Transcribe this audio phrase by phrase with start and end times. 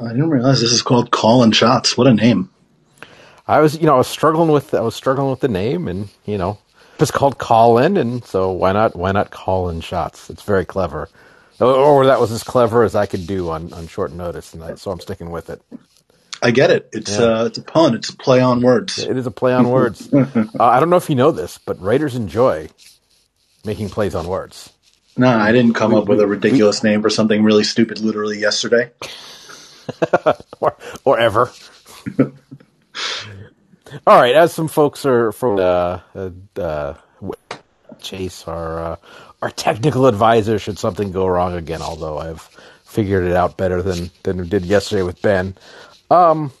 [0.00, 1.96] I didn't realize this is called Callin Shots.
[1.96, 2.48] What a name!
[3.46, 6.08] I was, you know, I was struggling with, I was struggling with the name, and
[6.24, 6.58] you know,
[6.98, 10.30] it's called Call In, and so why not, why not Call In Shots?
[10.30, 11.08] It's very clever,
[11.58, 14.74] or that was as clever as I could do on on short notice, and I,
[14.76, 15.60] so I'm sticking with it.
[16.42, 16.88] I get it.
[16.92, 17.26] It's yeah.
[17.26, 17.94] uh, it's a pun.
[17.94, 18.98] It's a play on words.
[18.98, 20.12] It is a play on words.
[20.14, 20.24] uh,
[20.58, 22.70] I don't know if you know this, but writers enjoy
[23.66, 24.72] making plays on words.
[25.18, 27.98] No, I didn't come we, up with a ridiculous we, name for something really stupid
[27.98, 28.90] literally yesterday.
[30.60, 31.50] or, or ever.
[34.06, 36.94] All right, as some folks are from uh, uh, uh,
[38.00, 38.96] Chase, our uh,
[39.42, 41.82] our technical advisor, should something go wrong again.
[41.82, 42.42] Although I've
[42.84, 45.56] figured it out better than than we did yesterday with Ben.
[46.10, 46.52] Um,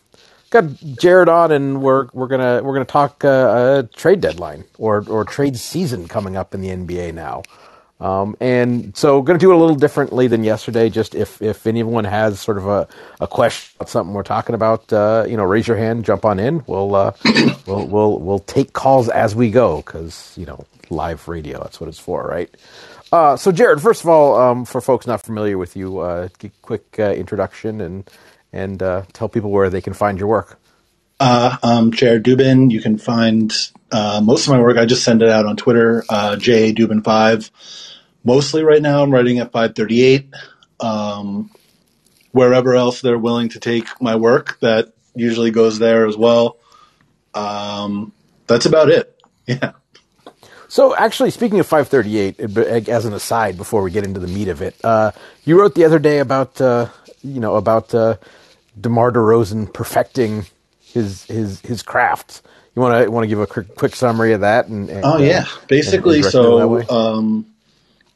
[0.50, 0.64] got
[1.00, 5.24] Jared on, and we're we're gonna we're gonna talk uh, a trade deadline or or
[5.24, 7.42] trade season coming up in the NBA now.
[8.00, 10.88] Um, and so going to do it a little differently than yesterday.
[10.88, 12.88] Just if, if anyone has sort of a,
[13.20, 16.38] a question about something we're talking about, uh, you know, raise your hand, jump on
[16.38, 16.64] in.
[16.66, 17.12] We'll, uh,
[17.66, 21.88] we'll, we'll, we'll take calls as we go because, you know, live radio, that's what
[21.88, 22.50] it's for, right?
[23.12, 26.28] Uh, so Jared, first of all, um, for folks not familiar with you, uh,
[26.62, 28.10] quick uh, introduction and,
[28.52, 30.58] and, uh, tell people where they can find your work.
[31.18, 32.70] Uh, I'm Jared Dubin.
[32.70, 33.52] You can find
[33.92, 34.78] most of my work.
[34.78, 36.02] I just send it out on Twitter,
[36.38, 37.50] J Dubin five.
[38.24, 40.28] Mostly right now, I'm writing at 538.
[40.80, 41.50] Um,
[42.32, 46.58] wherever else they're willing to take my work, that usually goes there as well.
[47.34, 48.12] Um,
[48.46, 49.16] that's about it.
[49.46, 49.72] Yeah.
[50.68, 54.62] So, actually, speaking of 538, as an aside, before we get into the meat of
[54.62, 55.10] it, uh,
[55.44, 56.88] you wrote the other day about, uh,
[57.24, 58.18] you know, about uh,
[58.80, 60.46] DeMar DeRozan perfecting
[60.80, 62.42] his his his craft.
[62.76, 64.68] You want to want to give a quick, quick summary of that?
[64.68, 67.46] And, and oh yeah, uh, basically, and, and so um,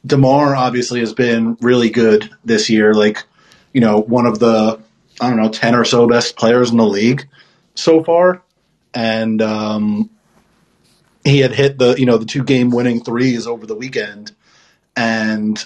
[0.06, 2.94] Demar obviously has been really good this year.
[2.94, 3.24] Like,
[3.72, 4.80] you know, one of the
[5.20, 7.26] I don't know ten or so best players in the league
[7.74, 8.42] so far,
[8.92, 10.10] and um,
[11.24, 14.32] he had hit the you know the two game winning threes over the weekend,
[14.96, 15.64] and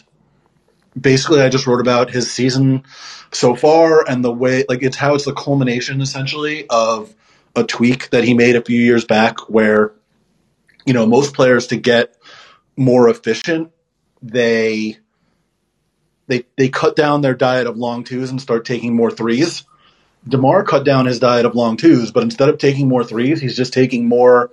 [0.99, 2.85] basically I just wrote about his season
[3.33, 7.15] so far and the way like it's how it's the culmination essentially of
[7.55, 9.93] a tweak that he made a few years back where
[10.87, 12.17] you know most players to get
[12.77, 13.71] more efficient
[14.23, 14.99] they
[16.27, 19.65] they they cut down their diet of long twos and start taking more threes.
[20.27, 23.57] DeMar cut down his diet of long twos, but instead of taking more threes, he's
[23.57, 24.51] just taking more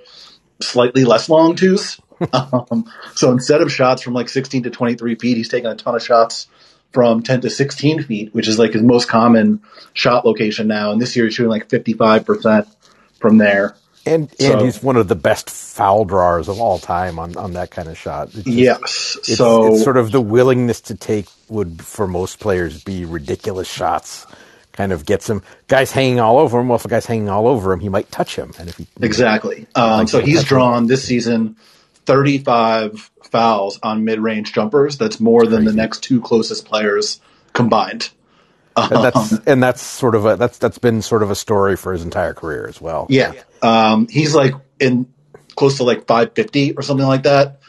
[0.62, 2.00] slightly less long twos.
[2.34, 5.96] um, so instead of shots from like 16 to 23 feet, he's taking a ton
[5.96, 6.48] of shots
[6.94, 9.62] from 10 to 16 feet, which is like his most common
[9.94, 10.92] shot location now.
[10.92, 12.74] And this year he's shooting like 55%
[13.20, 13.76] from there.
[14.06, 17.54] And so, and he's one of the best foul drawers of all time on, on
[17.54, 18.30] that kind of shot.
[18.30, 19.18] Just, yes.
[19.20, 23.68] It's, so it's sort of the willingness to take would for most players be ridiculous
[23.68, 24.28] shots.
[24.74, 26.68] Kind of gets him guys hanging all over him.
[26.68, 28.52] Well, if a guy's hanging all over him, he might touch him.
[28.60, 30.88] And if he exactly, um, so he's drawn him.
[30.88, 31.56] this season
[32.06, 34.98] thirty five fouls on mid range jumpers.
[34.98, 37.22] That's more than the next two closest players
[37.54, 38.10] combined.
[38.76, 41.78] And that's um, and that's sort of a that's that's been sort of a story
[41.78, 43.08] for his entire career as well.
[43.10, 43.32] Yeah,
[43.66, 45.12] um, he's like in
[45.56, 47.60] close to like 550 or something like that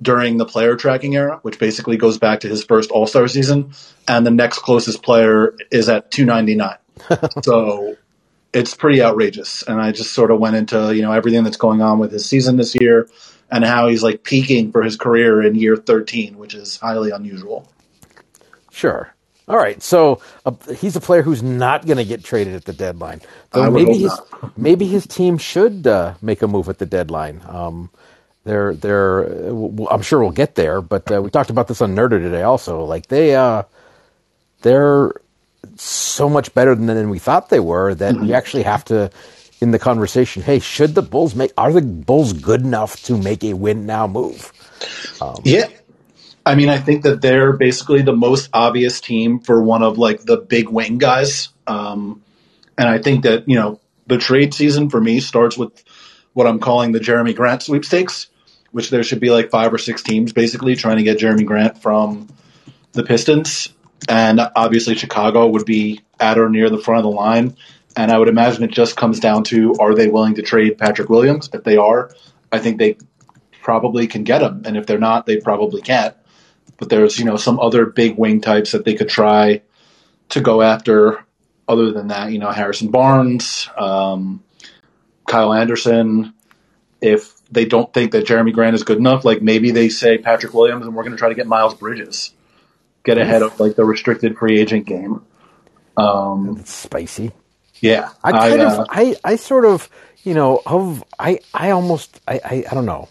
[0.00, 3.72] during the player tracking era, which basically goes back to his first All Star season,
[4.08, 6.76] and the next closest player is at 299.
[7.42, 7.96] so
[8.52, 9.62] it's pretty outrageous.
[9.62, 12.26] And I just sort of went into you know everything that's going on with his
[12.26, 13.08] season this year
[13.50, 17.70] and how he's like peaking for his career in year 13, which is highly unusual.
[18.70, 19.14] Sure.
[19.52, 22.72] All right, so uh, he's a player who's not going to get traded at the
[22.72, 23.20] deadline.
[23.50, 24.56] Though maybe his not.
[24.56, 27.42] maybe his team should uh, make a move at the deadline.
[27.46, 27.90] Um,
[28.44, 29.24] they're they're
[29.90, 32.86] I'm sure we'll get there, but uh, we talked about this on Nerder today also.
[32.86, 33.64] Like they uh,
[34.62, 35.12] they're
[35.76, 38.24] so much better than, than we thought they were that mm-hmm.
[38.24, 39.10] you actually have to
[39.60, 40.42] in the conversation.
[40.42, 41.52] Hey, should the Bulls make?
[41.58, 44.50] Are the Bulls good enough to make a win now move?
[45.20, 45.68] Um, yeah,
[46.44, 50.24] I mean, I think that they're basically the most obvious team for one of like
[50.24, 51.50] the big wing guys.
[51.66, 52.22] Um,
[52.76, 55.84] and I think that, you know, the trade season for me starts with
[56.32, 58.28] what I'm calling the Jerami Grant sweepstakes,
[58.72, 61.80] which there should be like five or six teams basically trying to get Jerami Grant
[61.80, 62.28] from
[62.92, 63.68] the Pistons.
[64.08, 67.56] And obviously Chicago would be at or near the front of the line.
[67.96, 71.08] And I would imagine it just comes down to are they willing to trade Patrick
[71.08, 71.50] Williams?
[71.52, 72.10] If they are,
[72.50, 72.96] I think they
[73.60, 74.62] probably can get him.
[74.64, 76.16] And if they're not, they probably can't
[76.82, 79.62] but there's you know some other big wing types that they could try
[80.30, 81.24] to go after.
[81.68, 84.42] Other than that, you know Harrison Barnes, um,
[85.28, 86.34] Kyle Anderson.
[87.00, 90.54] If they don't think that Jerami Grant is good enough, like maybe they say Patrick
[90.54, 92.32] Williams, and we're going to try to get Miles Bridges,
[93.04, 95.24] get ahead of like the restricted free agent game.
[95.96, 97.30] Um, it's spicy.
[97.78, 99.88] Yeah, I kind I, of, uh, I, I sort of,
[100.24, 103.08] you know, of I, I almost, I, I, I don't know,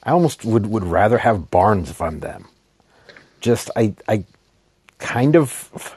[0.00, 2.46] I almost would would rather have Barnes if I'm them.
[3.40, 4.24] Just, I, I
[4.98, 5.96] kind of,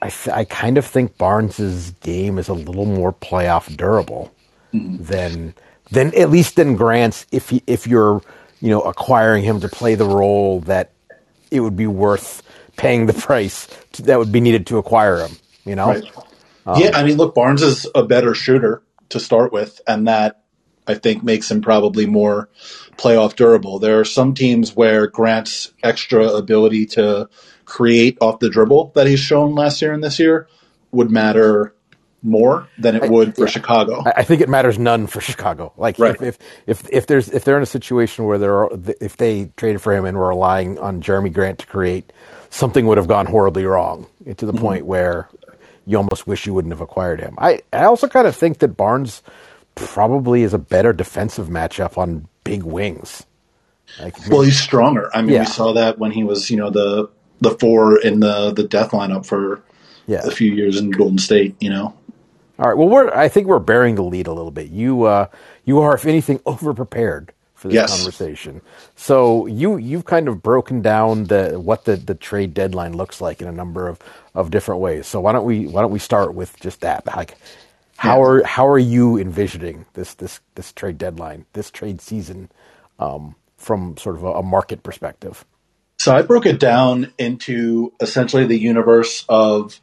[0.00, 4.32] I, I kind of think Barnes's game is a little more playoff durable
[4.72, 5.02] mm-hmm.
[5.02, 5.54] than
[5.90, 7.26] than at least than Grant's.
[7.32, 8.22] If he, if you're,
[8.60, 10.92] you know, acquiring him to play the role that
[11.50, 12.42] it would be worth
[12.76, 15.36] paying the price to, that would be needed to acquire him.
[15.64, 15.88] You know.
[15.88, 16.04] Right.
[16.66, 20.42] Um, yeah, I mean, look, Barnes is a better shooter to start with, and that
[20.88, 22.48] I think makes him probably more
[22.96, 23.78] playoff durable.
[23.78, 27.28] There are some teams where Grant's extra ability to
[27.64, 30.48] create off the dribble that he's shown last year and this year
[30.90, 31.74] would matter
[32.22, 33.50] more than it would for yeah.
[33.50, 34.02] Chicago.
[34.04, 35.72] I think it matters none for Chicago.
[35.76, 36.16] Like right.
[36.16, 38.68] if, if, if if there's if they're in a situation where they're
[39.00, 42.12] if they traded for him and were relying on Jerami Grant to create,
[42.50, 44.60] something would have gone horribly wrong to the mm-hmm.
[44.60, 45.28] point where
[45.86, 47.34] you almost wish you wouldn't have acquired him.
[47.38, 49.22] I, I also kind of think that Barnes
[49.78, 53.24] probably is a better defensive matchup on big wings.
[54.00, 55.10] Like, well, he's stronger.
[55.14, 55.40] I mean, yeah.
[55.40, 57.08] we saw that when he was, you know, the
[57.40, 59.62] the four in the the death lineup for
[60.06, 60.20] yeah.
[60.24, 61.56] a few years in Golden State.
[61.60, 61.94] You know.
[62.58, 62.76] All right.
[62.76, 64.68] Well, we're I think we're bearing the lead a little bit.
[64.68, 65.28] You uh,
[65.64, 67.96] you are, if anything, over prepared for this yes.
[67.96, 68.62] conversation.
[68.94, 73.42] So you you've kind of broken down the what the, the trade deadline looks like
[73.42, 73.98] in a number of,
[74.34, 75.06] of different ways.
[75.08, 77.04] So why don't we why don't we start with just that?
[77.06, 77.36] Like
[77.98, 78.28] how yeah.
[78.28, 82.50] are how are you envisioning this this this trade deadline, this trade season,
[82.98, 85.44] um, from sort of a, a market perspective?
[85.98, 89.80] So I broke it down into essentially the universe of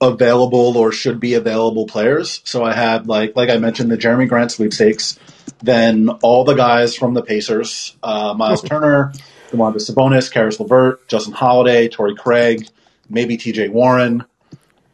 [0.00, 2.40] available or should be available players.
[2.44, 5.18] So I had like like I mentioned the Jerami Grant sweepstakes
[5.62, 9.12] then all the guys from the Pacers, uh, Miles Turner,
[9.50, 12.68] Domantas Sabonis, Caris LeVert, Justin Holiday, Torrey Craig,
[13.08, 14.24] maybe TJ Warren.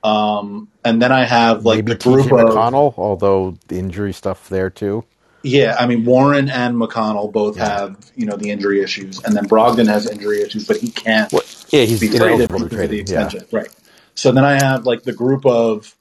[0.04, 4.12] Um, and then I have like maybe the group TJ of McConnell, although the injury
[4.12, 5.04] stuff there too.
[5.42, 7.80] Yeah, I mean Warren and McConnell both yeah.
[7.80, 11.32] have you know the injury issues, and then Brogdon has injury issues, but he can't.
[11.32, 13.58] Well, yeah, he's be traded because of the extension, yeah.
[13.58, 13.68] right?
[14.14, 15.96] So then I have like the group of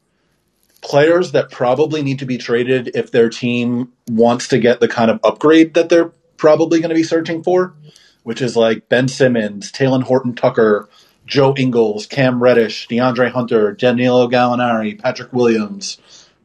[0.81, 5.09] players that probably need to be traded if their team wants to get the kind
[5.09, 7.73] of upgrade that they're probably going to be searching for,
[8.23, 10.89] which is like Ben Simmons, Talen Horton Tucker,
[11.25, 15.97] Joe Ingles, Cam Reddish, DeAndre Hunter, Danilo Gallinari, Patrick Williams,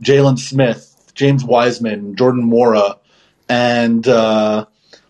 [0.02, 2.98] Jalen Smith, James Wiseman, Jordan Nwora,
[3.48, 4.66] and uh,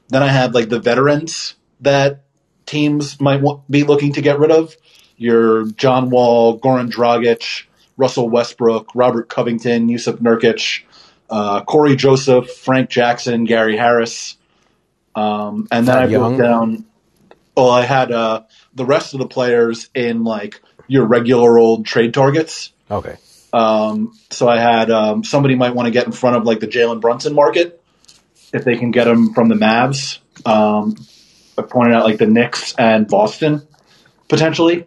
[0.09, 2.25] then I have like the veterans that
[2.67, 4.77] teams might be looking to get rid of.
[5.17, 7.65] Your John Wall, Goran Dragic,
[7.97, 10.85] Russell Westbrook, Robert Covington, Jusuf Nurkic,
[11.29, 14.37] uh, Cory Joseph, Frank Jackson, Gary Harris.
[15.15, 16.85] Um, and then I broke down.
[17.57, 18.43] Well, I had uh,
[18.79, 22.73] the rest of the players in like your regular old trade targets.
[22.91, 23.17] Okay.
[23.53, 26.67] Um, so I had um, somebody might want to get in front of like the
[26.67, 27.83] Jalen Brunson market
[28.53, 30.19] if they can get him from the Mavs.
[30.47, 30.95] Um,
[31.59, 33.67] I pointed out like the Knicks and Boston
[34.29, 34.87] potentially.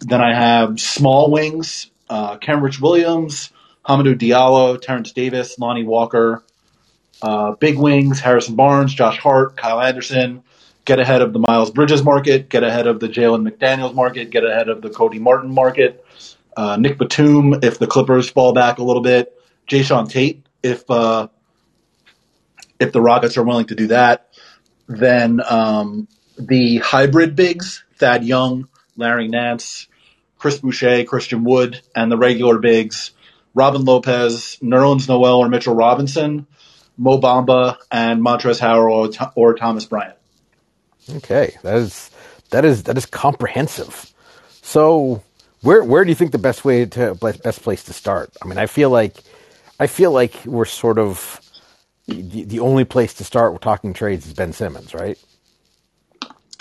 [0.00, 3.50] Then I have small wings uh, Kenrich Williams,
[3.86, 6.42] Hamidou Diallo, Terrence Davis, Lonnie Walker,
[7.22, 10.42] uh, Big Wings, Harrison Barnes, Josh Hart, Kyle Anderson.
[10.90, 12.48] Get ahead of the Miles Bridges market.
[12.48, 14.30] Get ahead of the Jalen McDaniels market.
[14.30, 16.04] Get ahead of the Cody Martin market.
[16.56, 19.32] Uh, Nic Batum if the Clippers fall back a little bit.
[19.68, 21.28] Jae'Sean Tate if uh,
[22.80, 24.30] if the Rockets are willing to do that.
[24.88, 29.86] Then um, the hybrid bigs: Thad Young, Larry Nance,
[30.38, 33.12] Chris Boucher, Christian Wood, and the regular bigs,
[33.54, 36.48] Robin Lopez, Nerlens Noel or Mitchell Robinson,
[36.96, 40.16] Mo Bamba, and Montrezl Harrell or, or Thomas Bryant.
[41.12, 42.10] Okay, that is
[42.50, 44.12] that is that is comprehensive.
[44.62, 45.22] So,
[45.62, 48.30] where where do you think the best way to best place to start?
[48.42, 49.16] I mean, I feel like
[49.78, 51.40] I feel like we're sort of
[52.06, 53.52] the, the only place to start.
[53.52, 55.18] We're talking trades is Ben Simmons, right?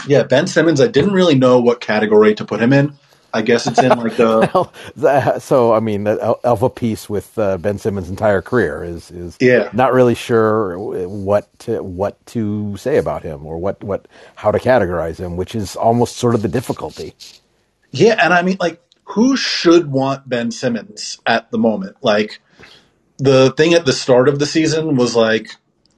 [0.07, 0.81] Yeah, Ben Simmons.
[0.81, 2.93] I didn't really know what category to put him in.
[3.33, 5.39] I guess it's in like the.
[5.39, 9.69] so I mean, the alpha piece with uh, Ben Simmons' entire career is is yeah.
[9.73, 14.59] not really sure what to, what to say about him or what what how to
[14.59, 17.13] categorize him, which is almost sort of the difficulty.
[17.91, 21.97] Yeah, and I mean, like, who should want Ben Simmons at the moment?
[22.01, 22.41] Like,
[23.17, 25.51] the thing at the start of the season was like,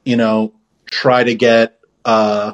[0.05, 0.53] you know,
[0.89, 1.79] try to get.
[2.05, 2.53] uh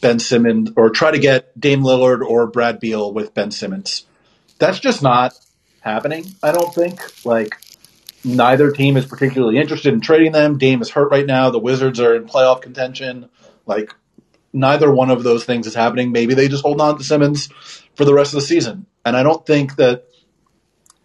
[0.00, 4.04] Ben Simmons or try to get Dame Lillard or Brad Beal with Ben Simmons
[4.58, 5.38] that's just not
[5.80, 6.24] happening.
[6.42, 7.56] I don't think like
[8.24, 10.58] neither team is particularly interested in trading them.
[10.58, 11.50] Dame is hurt right now.
[11.50, 13.28] The Wizards are in playoff contention.
[13.66, 13.94] Like
[14.52, 16.12] neither one of those things is happening.
[16.12, 17.48] Maybe they just hold on to Simmons
[17.96, 18.86] for the rest of the season.
[19.04, 20.06] And I don't think that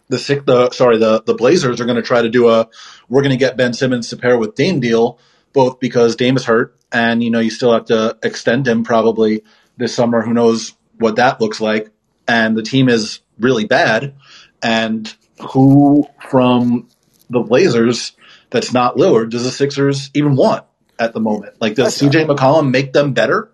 [0.08, 2.68] the sick the sorry the the Blazers are going to try to do a
[3.10, 5.20] we're going to get Ben Simmons to pair with Dame deal,
[5.54, 9.44] both because Dame is hurt and you know you still have to extend him probably
[9.78, 10.22] this summer.
[10.22, 11.90] Who knows what that looks like?
[12.28, 14.16] And the team is really bad.
[14.62, 15.14] And
[15.52, 16.88] who from
[17.30, 18.14] the Blazers
[18.50, 20.66] that's not Lillard does the Sixers even want
[20.98, 21.56] at the moment?
[21.62, 23.52] Like, does CJ McCollum make them better?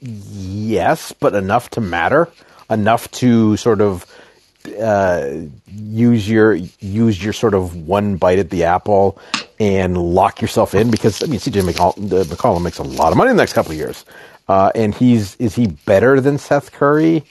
[0.00, 2.28] Yes, but enough to matter,
[2.68, 4.04] enough to sort of
[4.80, 5.30] uh,
[5.66, 9.18] use your use your sort of one bite at the apple
[9.60, 13.30] and lock yourself in because I mean CJ McCollum, McCollum makes a lot of money
[13.30, 14.04] in the next couple of years,
[14.48, 17.24] uh, and he's is he better than Seth Curry?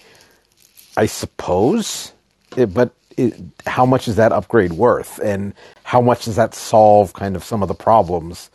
[0.97, 2.13] I suppose,
[2.55, 3.35] it, but it,
[3.65, 7.61] how much is that upgrade worth, and how much does that solve kind of some
[7.61, 8.49] of the problems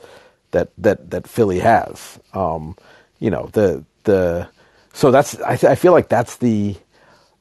[0.53, 2.19] that that that Philly has?
[2.35, 2.77] Um,
[3.19, 4.49] you know the the
[4.93, 6.77] so that's I, I feel like that's the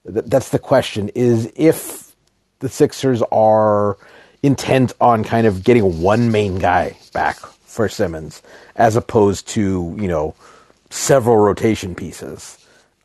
[0.06, 2.16] that's the question is if
[2.60, 3.98] the Sixers are
[4.44, 8.42] intent on kind of getting one main guy back for Simmons
[8.76, 10.34] as opposed to, you know,
[10.90, 12.58] several rotation pieces.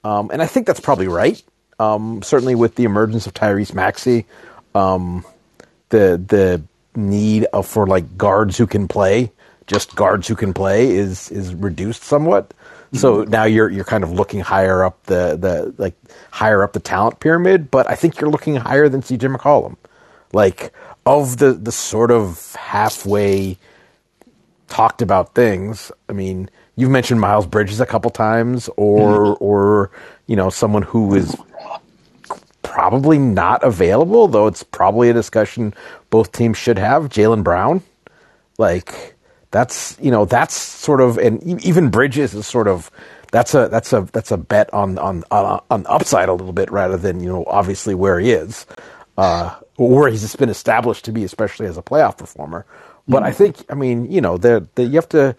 [0.04, 1.42] Um, and I think that's probably right.
[1.79, 4.26] Um, certainly with the emergence of Tyrese Maxey,
[4.75, 5.25] um,
[5.88, 6.62] the the
[6.95, 9.33] need of, for like guards who can play,
[9.67, 12.52] just guards who can play is is reduced somewhat.
[12.95, 15.95] So now you're you're kind of looking higher up the, the like
[16.31, 19.76] higher up the talent pyramid, but I think you're looking higher than CJ McCollum.
[20.35, 20.73] Like
[21.07, 23.57] of the the sort of halfway
[24.69, 29.45] talked about things, I mean, you've mentioned Miles Bridges a couple times or mm-hmm.
[29.45, 29.91] or
[30.26, 31.35] you know, someone who is
[32.73, 35.75] probably not available, though it's probably a discussion
[36.09, 37.83] both teams should have, Jalen Brown.
[38.57, 39.14] Like
[39.50, 42.91] that's you know that's sort of and even Bridges is sort of
[43.31, 46.97] that's a that's a that's a bet on on on, upside a little bit rather
[46.97, 48.67] than you know obviously where he is
[49.19, 52.64] uh, where he's been established to be especially as a playoff performer.
[53.07, 53.26] But mm-hmm.
[53.26, 55.37] I think I mean you know the, the you have to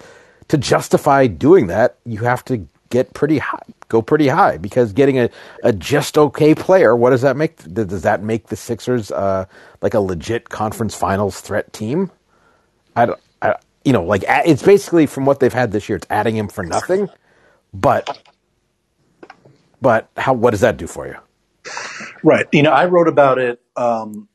[0.49, 5.19] to justify doing that you have to get pretty high go pretty high because getting
[5.19, 5.29] a,
[5.63, 9.45] a just okay player what does that make does that make the Sixers uh,
[9.81, 12.11] like a legit conference finals threat team?
[12.95, 13.19] I don't
[13.83, 16.63] you know, like it's basically from what they've had this year, it's adding him for
[16.63, 17.09] nothing.
[17.73, 18.29] But,
[19.81, 20.33] but how?
[20.33, 21.17] What does that do for you?
[22.23, 22.47] Right.
[22.51, 24.29] You know, I wrote about it um,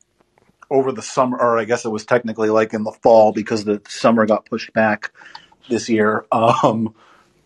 [0.69, 3.81] over the summer, or I guess it was technically like in the fall because the
[3.87, 5.11] summer got pushed back
[5.69, 6.25] this year.
[6.31, 6.93] Um,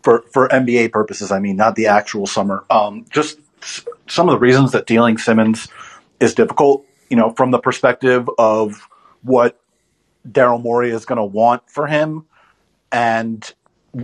[0.04, 2.64] for for NBA purposes, I mean, not the actual summer.
[2.70, 3.38] Um, just
[4.06, 5.68] some of the reasons that dealing Simmons
[6.20, 6.86] is difficult.
[7.08, 8.88] You know, from the perspective of
[9.22, 9.58] what
[10.28, 12.26] Daryl Morey is going to want for him
[12.92, 13.52] and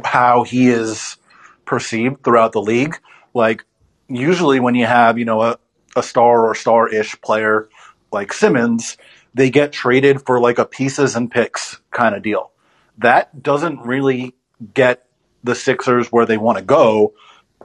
[0.05, 1.17] how he is
[1.65, 2.97] perceived throughout the league.
[3.35, 3.65] Like
[4.09, 5.59] usually when you have, you know, a,
[5.97, 7.69] a star or star-ish player
[8.13, 8.97] like Simmons,
[9.35, 12.51] they get traded for like a pieces and picks kind of deal.
[12.99, 14.35] That doesn't really
[14.75, 15.07] get
[15.45, 17.15] the Sixers where they want to go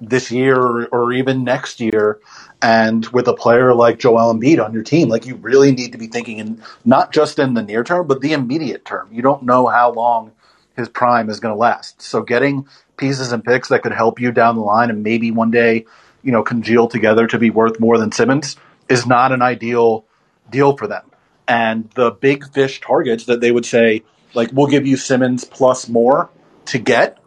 [0.02, 2.20] this year or, even next year.
[2.62, 5.98] And with a player like Joel Embiid on your team, like you really need to
[5.98, 9.10] be thinking in not just in the near term, but the immediate term.
[9.12, 10.32] You don't know how long
[10.76, 12.02] his prime is going to last.
[12.02, 12.68] So getting
[12.98, 15.86] pieces and picks that could help you down the line and maybe one day,
[16.24, 18.58] you know, congeal together to be worth more than Simmons
[18.90, 20.06] is not an ideal
[20.50, 21.04] deal for them.
[21.48, 24.04] And the big fish targets that they would say,
[24.34, 26.30] like, we'll give you Simmons plus more
[26.66, 27.20] to get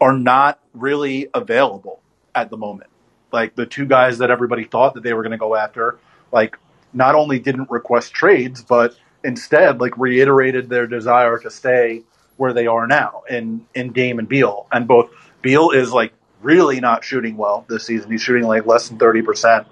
[0.00, 2.00] are not really available
[2.34, 2.90] at the moment.
[3.32, 5.98] Like the two guys that everybody thought that they were going to go after,
[6.32, 6.56] like
[6.92, 12.02] not only didn't request trades, but instead like reiterated their desire to stay
[12.36, 14.66] where they are now in in Dame and Beal.
[14.70, 15.10] And both
[15.42, 18.10] Beal is like really not shooting well this season.
[18.10, 19.66] He's shooting like less than thirty percent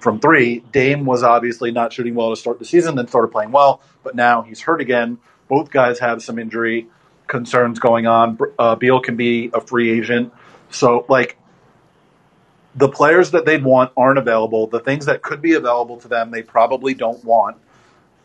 [0.00, 0.60] from three.
[0.72, 4.14] Dame was obviously not shooting well to start the season, then started playing well, but
[4.14, 5.18] now he's hurt again.
[5.48, 6.88] Both guys have some injury
[7.28, 8.38] concerns going on.
[8.58, 10.32] Uh, Beal can be a free agent,
[10.70, 11.38] so like
[12.74, 14.68] the players that they'd want aren't available.
[14.68, 17.56] The things that could be available to them, they probably don't want.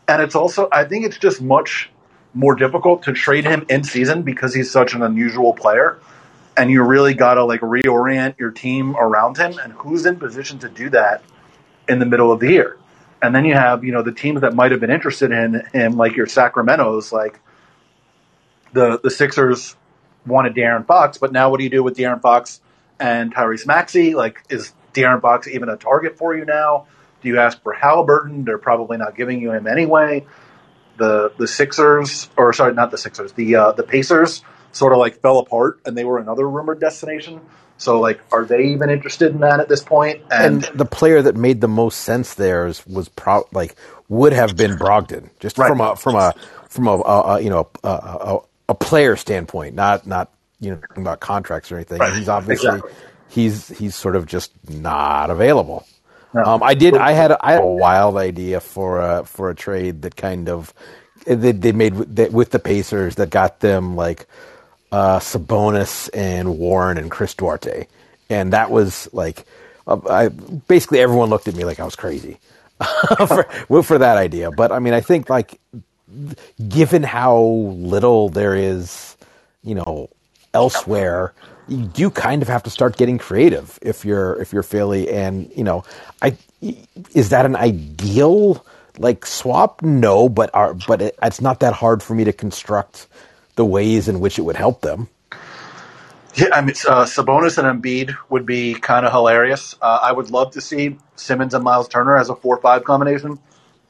[0.06, 1.90] And it's also, I think it's just much
[2.34, 5.98] more difficult to trade him in season because he's such an unusual player.
[6.56, 9.58] And you really got to like reorient your team around him.
[9.58, 11.22] And who's in position to do that
[11.88, 12.78] in the middle of the year?
[13.22, 15.96] And then you have, you know, the teams that might have been interested in him,
[15.96, 17.40] like your Sacramento's, like
[18.74, 19.76] the the Sixers
[20.26, 22.60] wanted De'Aaron Fox, but now what do you do with De'Aaron Fox
[23.00, 24.14] and Tyrese Maxey.
[24.14, 26.86] Like, is De'Aaron Fox even a target for you now?
[27.22, 28.44] Do you ask for Halliburton?
[28.44, 30.26] They're probably not giving you him anyway.
[30.96, 35.20] The the Sixers, or sorry, not the Sixers, the uh, the Pacers, sort of like
[35.20, 37.40] fell apart, and they were another rumored destination
[37.76, 40.22] So, like, are they even interested in that at this point?
[40.30, 43.74] And, and the player that made the most sense there is, was pro- like
[44.08, 45.68] would have been Brogdon, just right.
[45.68, 46.34] from a from a
[46.68, 50.30] from a, a, a you know a, a, a, player standpoint, not not
[50.60, 51.98] you know about contracts or anything.
[51.98, 52.14] Right.
[52.14, 52.92] He's obviously exactly.
[53.28, 55.86] he's he's sort of just not available.
[56.32, 56.42] No.
[56.44, 56.96] Um, I did.
[56.96, 60.74] I had I had a wild idea for a for a trade that kind of
[61.26, 64.26] they, they made with, with the Pacers that got them like
[64.92, 67.86] uh, Sabonis and Warren and Chris Duarte,
[68.28, 69.44] and that was like,
[69.86, 72.38] uh, I basically everyone looked at me like I was crazy
[73.26, 74.50] for for that idea.
[74.50, 75.60] But I mean, I think like
[76.68, 79.16] given how little there is,
[79.62, 80.08] you know,
[80.52, 81.32] elsewhere,
[81.68, 85.50] you do kind of have to start getting creative if you're if you're Philly, and
[85.56, 85.84] you know,
[86.22, 86.36] I
[87.14, 88.64] is that an ideal
[88.98, 89.82] like swap?
[89.82, 90.50] No, but
[90.86, 93.06] but it, it's not that hard for me to construct
[93.56, 95.08] the ways in which it would help them.
[96.36, 99.76] Yeah, I mean, uh, Sabonis and Embiid would be kind of hilarious.
[99.80, 103.38] Uh, I would love to see Simmons and Miles Turner as a four-five combination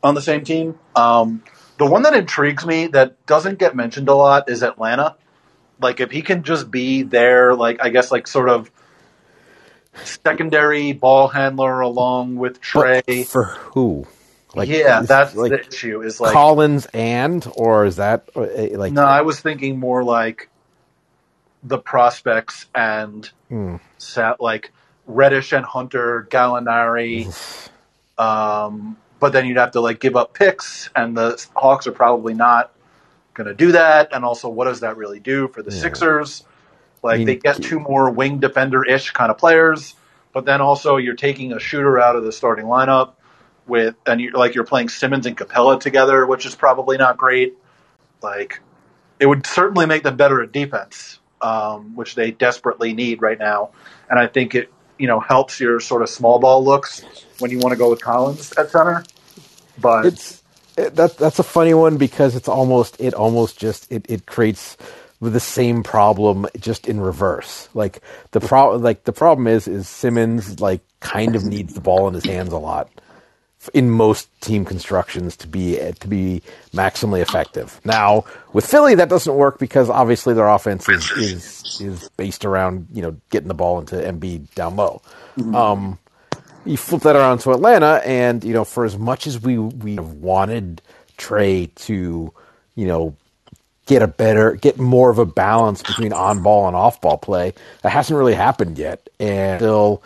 [0.02, 0.78] on the same team.
[0.94, 1.42] Um,
[1.78, 5.16] the one that intrigues me that doesn't get mentioned a lot is Atlanta.
[5.80, 8.70] Like, if he can just be there, like I guess, like sort of
[10.04, 13.02] secondary ball handler along with Trey.
[13.06, 14.06] But for who?
[14.54, 16.02] Like, yeah, that's like the issue.
[16.02, 18.92] Is like Collins and, or is that uh, uh, like?
[18.92, 20.48] No, I was thinking more like
[21.64, 23.76] the prospects and hmm.
[23.98, 24.70] sat like
[25.06, 27.26] Reddish and Hunter, Gallinari.
[28.16, 32.34] um, but then you'd have to like give up picks, and the Hawks are probably
[32.34, 32.74] not
[33.32, 34.10] going to do that.
[34.12, 35.80] And also, what does that really do for the yeah.
[35.80, 36.44] Sixers?
[37.02, 39.94] Like I mean, they get two more wing defender ish kind of players,
[40.34, 43.12] but then also you're taking a shooter out of the starting lineup
[43.66, 47.54] with and you like you're playing Simmons and Capela together, which is probably not great.
[48.20, 48.60] Like
[49.18, 53.70] it would certainly make them better at defense, um, which they desperately need right now.
[54.10, 57.02] And I think it you know helps your sort of small ball looks
[57.38, 59.02] when you want to go with Collins at center.
[59.80, 60.42] But it's
[60.76, 64.76] it, that that's a funny one because it's almost it almost just it, it creates
[65.20, 67.68] the same problem just in reverse.
[67.74, 68.00] Like
[68.32, 72.14] the pro like the problem is is Simmons like kind of needs the ball in
[72.14, 72.90] his hands a lot
[73.72, 77.80] in most team constructions to be to be maximally effective.
[77.84, 82.88] Now with Philly, that doesn't work because obviously their offense is is, is based around
[82.92, 85.00] you know getting the ball into Embiid down low.
[85.36, 85.54] Mm-hmm.
[85.54, 85.98] Um,
[86.64, 89.96] you flip that around to Atlanta, and you know for as much as we we
[89.96, 90.82] have wanted
[91.16, 92.32] Trey to
[92.74, 93.16] you know
[93.86, 97.52] get a better get more of a balance between on ball and off ball play,
[97.82, 100.02] that hasn't really happened yet, and still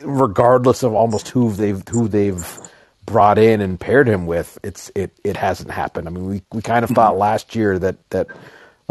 [0.00, 2.58] regardless of almost who they've who they've
[3.06, 6.08] brought in and paired him with, it's it it hasn't happened.
[6.08, 7.20] I mean, we we kind of thought mm-hmm.
[7.20, 8.28] last year that that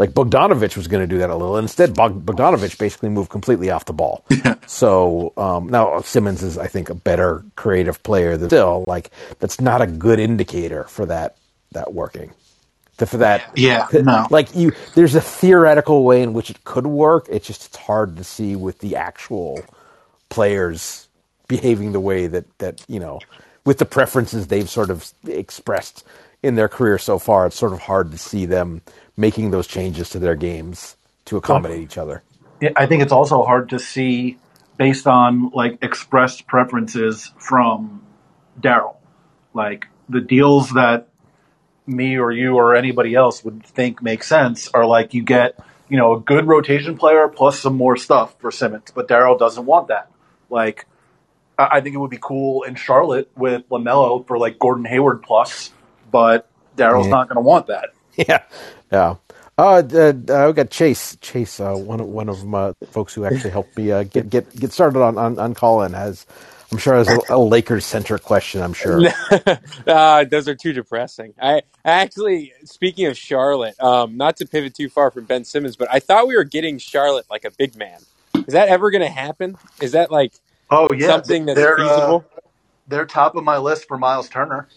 [0.00, 1.58] like Bogdanovic was going to do that a little.
[1.58, 4.24] Instead, Bogdanovic basically moved completely off the ball.
[4.42, 4.54] Yeah.
[4.66, 8.38] So um, now Simmons is, I think, a better creative player.
[8.38, 11.36] Than still, like that's not a good indicator for that
[11.72, 12.32] that working.
[12.96, 14.26] For that, yeah, no.
[14.30, 17.26] Like you, there's a theoretical way in which it could work.
[17.28, 19.62] It's just it's hard to see with the actual
[20.30, 21.06] players
[21.46, 23.20] behaving the way that that you know
[23.66, 26.02] with the preferences they've sort of expressed
[26.42, 28.82] in their career so far it's sort of hard to see them
[29.16, 32.22] making those changes to their games to accommodate well, each other.
[32.76, 34.38] I think it's also hard to see
[34.76, 38.02] based on like expressed preferences from
[38.58, 38.96] daryl.
[39.54, 41.08] Like the deals that
[41.86, 45.96] me or you or anybody else would think make sense are like you get you
[45.96, 49.88] know a good rotation player plus some more stuff for simmons but daryl doesn't want
[49.88, 50.10] that.
[50.50, 50.86] Like,
[51.56, 55.70] I think it would be cool in Charlotte with Lamelo for like Gordon Hayward plus,
[56.10, 57.10] but Daryl's yeah.
[57.10, 57.90] not going to want that.
[58.16, 58.42] Yeah,
[58.92, 59.14] yeah.
[59.56, 61.16] Uh, uh, uh, I got Chase.
[61.22, 64.54] Chase, uh, one of one of my folks who actually helped me uh, get get
[64.54, 66.26] get started on on, on Callin has.
[66.72, 68.62] I'm sure has a, a Lakers center question.
[68.62, 69.02] I'm sure.
[69.86, 71.34] uh, those are too depressing.
[71.40, 75.88] I actually, speaking of Charlotte, um, not to pivot too far from Ben Simmons, but
[75.90, 77.98] I thought we were getting Charlotte like a big man.
[78.34, 79.56] Is that ever going to happen?
[79.80, 80.32] Is that like
[80.70, 82.24] oh yeah something that's they're, feasible?
[82.36, 82.40] Uh,
[82.86, 84.68] they're top of my list for Miles Turner.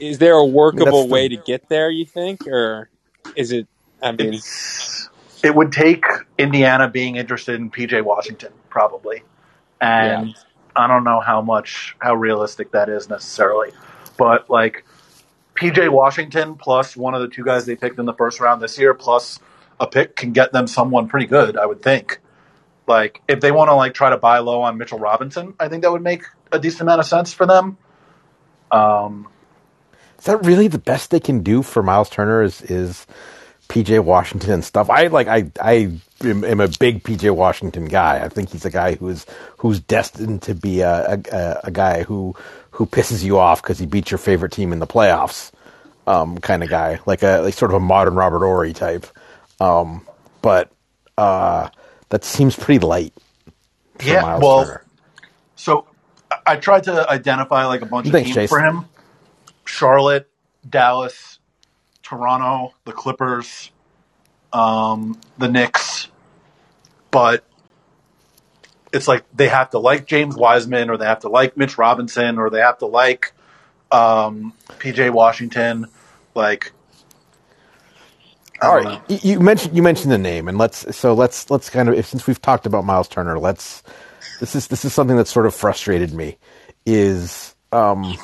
[0.00, 1.90] Is there a workable I mean, way to get there?
[1.90, 2.88] You think, or
[3.36, 3.66] is it?
[4.02, 4.40] I mean,
[5.42, 6.04] it would take
[6.36, 9.22] Indiana being interested in PJ Washington probably,
[9.80, 10.34] and yeah.
[10.76, 13.72] I don't know how much how realistic that is necessarily,
[14.16, 14.84] but like
[15.54, 18.78] PJ Washington plus one of the two guys they picked in the first round this
[18.78, 19.40] year plus
[19.80, 22.20] a pick can get them someone pretty good, I would think.
[22.86, 25.82] Like if they want to like try to buy low on Mitchell Robinson, I think
[25.82, 27.76] that would make a decent amount of sense for them.
[28.70, 29.28] Um,
[30.18, 32.42] is that really the best they can do for Miles Turner?
[32.42, 33.06] Is is
[33.68, 34.90] PJ Washington and stuff.
[34.90, 35.92] I like I I
[36.24, 38.24] am, a big PJ Washington guy.
[38.24, 39.26] I think he's a guy who's
[39.58, 42.34] who's destined to be a a, a guy who
[42.70, 45.52] who pisses you off because he beats your favorite team in the playoffs,
[46.06, 49.06] um, kind of guy, like a like sort of a modern Robert Horry type.
[49.60, 50.06] Um,
[50.42, 50.70] but
[51.16, 51.68] uh,
[52.08, 53.12] that seems pretty light.
[54.02, 54.84] Yeah, Miles well, Turner.
[55.56, 55.86] so
[56.46, 58.50] I tried to identify like a bunch of Thanks, teams Chase.
[58.50, 58.86] for him:
[59.68, 60.28] Charlotte,
[60.68, 61.38] Dallas,
[62.02, 63.70] Toronto, the Clippers,
[64.52, 66.08] um, the Knicks,
[67.10, 67.44] but
[68.92, 72.38] it's like they have to like James Wiseman or they have to like Mitch Robinson
[72.38, 73.32] or they have to like
[73.92, 75.86] um, PJ Washington.
[76.34, 76.72] Like,
[78.62, 79.18] all right, know.
[79.22, 82.40] you mentioned you mentioned the name, and let's so let's let's kind of since we've
[82.40, 83.82] talked about Miles Turner, let's
[84.40, 86.38] this is this is something that sort of frustrated me
[86.86, 88.16] is um,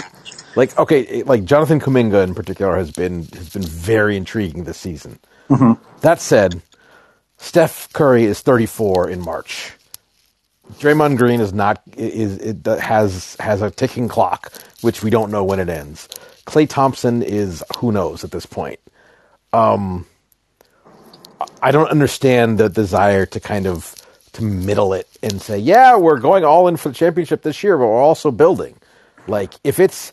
[0.57, 5.19] like okay, like Jonathan Kuminga in particular has been has been very intriguing this season.
[5.49, 5.83] Mm-hmm.
[6.01, 6.62] That said,
[7.38, 9.73] Steph Curry is 34 in March.
[10.75, 15.45] Draymond Green is not is it has has a ticking clock, which we don't know
[15.45, 16.09] when it ends.
[16.47, 18.81] Klay Thompson is who knows at this point.
[19.53, 20.07] Um,
[21.62, 23.95] I don't understand the desire to kind of
[24.33, 27.79] to middle it and say, yeah, we're going all in for the championship this year,
[27.79, 28.77] but we're also building.
[29.27, 30.12] Like if it's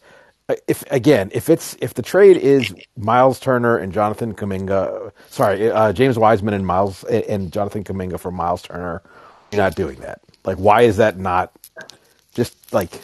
[0.67, 5.93] if again, if it's if the trade is Miles Turner and Jonathan Kuminga, sorry, uh,
[5.93, 9.01] James Wiseman and Miles and Jonathan Kuminga for Miles Turner,
[9.51, 10.21] you're not doing that.
[10.43, 11.51] Like, why is that not
[12.33, 13.01] just like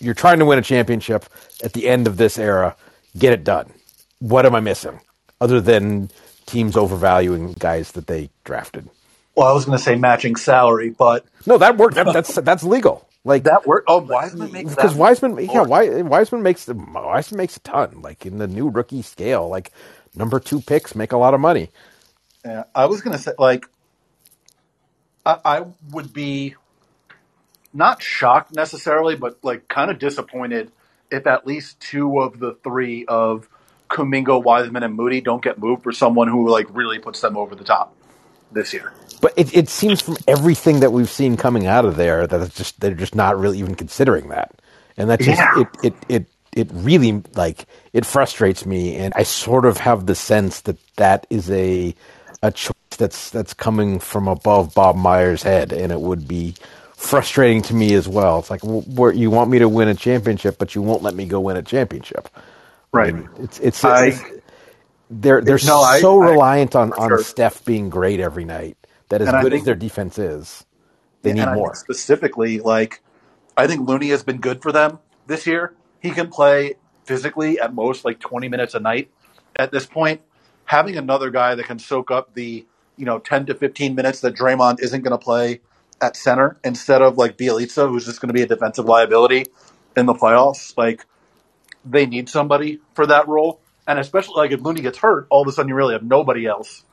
[0.00, 1.26] you're trying to win a championship
[1.62, 2.76] at the end of this era?
[3.18, 3.72] Get it done.
[4.20, 5.00] What am I missing
[5.40, 6.10] other than
[6.46, 8.88] teams overvaluing guys that they drafted?
[9.34, 11.94] Well, I was going to say matching salary, but no, that worked.
[11.94, 13.08] That, that's that's legal.
[13.24, 13.84] Like that work.
[13.86, 18.02] Oh, Wiseman makes because Wiseman, yeah, Wiseman makes the Wiseman makes a ton.
[18.02, 19.70] Like in the new rookie scale, like
[20.16, 21.70] number two picks make a lot of money.
[22.44, 23.66] Yeah, I was gonna say like
[25.26, 26.56] I, I would be
[27.72, 30.72] not shocked necessarily, but like kind of disappointed
[31.10, 33.48] if at least two of the three of
[33.90, 37.54] Kuminga, Wiseman, and Moody don't get moved for someone who like really puts them over
[37.54, 37.96] the top
[38.52, 38.92] this year.
[39.20, 42.56] But it, it seems from everything that we've seen coming out of there that it's
[42.56, 44.60] just they're just not really even considering that,
[44.96, 45.60] and that just yeah.
[45.60, 50.14] it, it it it really like it frustrates me, and I sort of have the
[50.14, 51.94] sense that that is a
[52.42, 56.54] a choice that's that's coming from above Bob Myers' head, and it would be
[56.96, 58.40] frustrating to me as well.
[58.40, 61.26] It's like well, you want me to win a championship, but you won't let me
[61.26, 62.28] go win a championship.
[62.92, 63.14] Right.
[63.14, 64.22] I mean, it's it's, I, it's
[65.20, 67.18] they're they're no, so I, reliant on on sure.
[67.18, 68.76] Steph being great every night
[69.10, 70.64] that as and good think, as their defense is,
[71.22, 71.74] they need more.
[71.74, 73.02] specifically, like
[73.56, 75.74] I think Looney has been good for them this year.
[76.00, 79.10] He can play physically at most like 20 minutes a night
[79.56, 80.22] at this point.
[80.64, 82.64] Having another guy that can soak up the
[82.96, 85.60] you know 10 to 15 minutes that Draymond isn't going to play
[86.00, 89.46] at center instead of like Bjelica, who's just going to be a defensive liability
[89.96, 90.76] in the playoffs.
[90.76, 91.06] Like
[91.84, 93.60] they need somebody for that role,
[93.92, 96.46] and especially like if Looney gets hurt, all of a sudden you really have nobody
[96.46, 96.84] else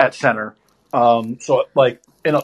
[0.00, 0.56] at center
[0.92, 2.42] um, so, like in a,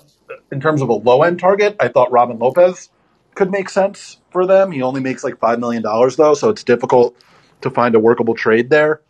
[0.53, 2.91] in terms of a low end target, I thought Robin Lopez
[3.35, 4.73] could make sense for them.
[4.73, 7.17] He only makes like five million dollars though, so it's difficult
[7.63, 9.03] to find a workable trade there.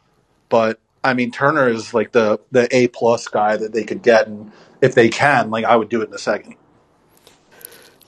[0.48, 4.28] But I mean, Turner is like the the A plus guy that they could get,
[4.28, 4.52] and
[4.82, 6.56] if they can, like I would do it in a second.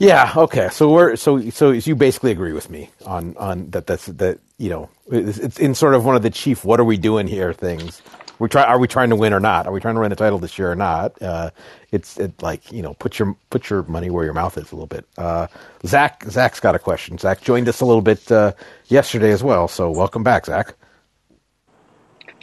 [0.04, 0.32] Yeah.
[0.36, 0.70] Okay.
[0.72, 3.88] So we're so so you basically agree with me on on that.
[3.88, 4.40] That's that.
[4.58, 7.28] You know, it's, it's in sort of one of the chief "What are we doing
[7.28, 8.02] here?" things
[8.40, 8.64] we try.
[8.64, 9.66] Are we trying to win or not?
[9.66, 11.20] Are we trying to win the title this year or not?
[11.22, 11.50] Uh,
[11.92, 14.76] it's it, like you know, put your put your money where your mouth is a
[14.76, 15.06] little bit.
[15.18, 15.48] Uh,
[15.86, 17.18] Zach Zach's got a question.
[17.18, 18.54] Zach joined us a little bit uh,
[18.88, 19.68] yesterday as well.
[19.68, 20.76] So welcome back, Zach.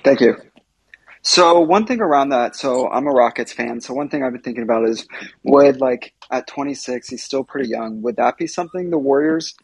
[0.04, 0.36] Thank you.
[1.23, 3.79] So one thing around that, so I'm a Rockets fan.
[3.81, 5.07] So one thing I've been thinking about is,
[5.43, 8.01] would like at 26, he's still pretty young.
[8.01, 9.55] Would that be something the Warriors,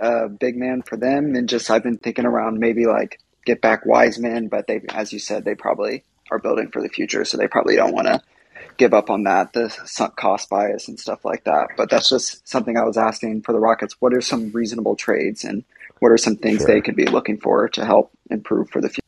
[0.00, 1.34] uh, big man for them?
[1.34, 5.18] And just I've been thinking around maybe like get back Wiseman, but they, as you
[5.18, 8.22] said, they probably are building for the future, so they probably don't want to
[8.78, 11.68] give up on that, the sunk cost bias and stuff like that.
[11.76, 13.96] But that's just something I was asking for the Rockets.
[14.00, 15.62] What are some reasonable trades, and
[15.98, 16.68] what are some things sure.
[16.68, 19.02] they could be looking for to help improve for the future?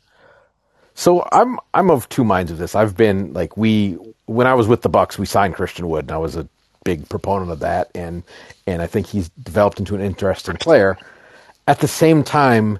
[0.95, 2.75] So I'm I'm of two minds of this.
[2.75, 6.13] I've been like we when I was with the Bucks, we signed Christian Wood, and
[6.13, 6.49] I was a
[6.85, 8.23] big proponent of that, and
[8.67, 10.97] and I think he's developed into an interesting player.
[11.67, 12.79] At the same time,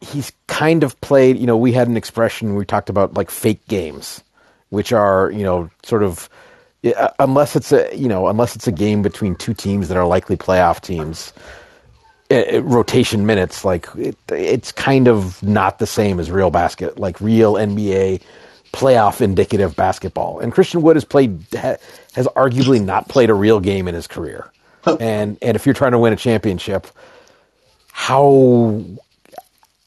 [0.00, 1.38] he's kind of played.
[1.38, 4.22] You know, we had an expression we talked about like fake games,
[4.68, 6.28] which are you know sort of
[6.84, 10.06] uh, unless it's a you know unless it's a game between two teams that are
[10.06, 11.32] likely playoff teams.
[12.28, 16.98] It, it, rotation minutes like it, it's kind of not the same as real basket
[16.98, 18.20] like real NBA
[18.72, 20.40] playoff indicative basketball.
[20.40, 24.50] And Christian Wood has played has arguably not played a real game in his career.
[25.00, 26.88] and and if you're trying to win a championship,
[27.92, 28.82] how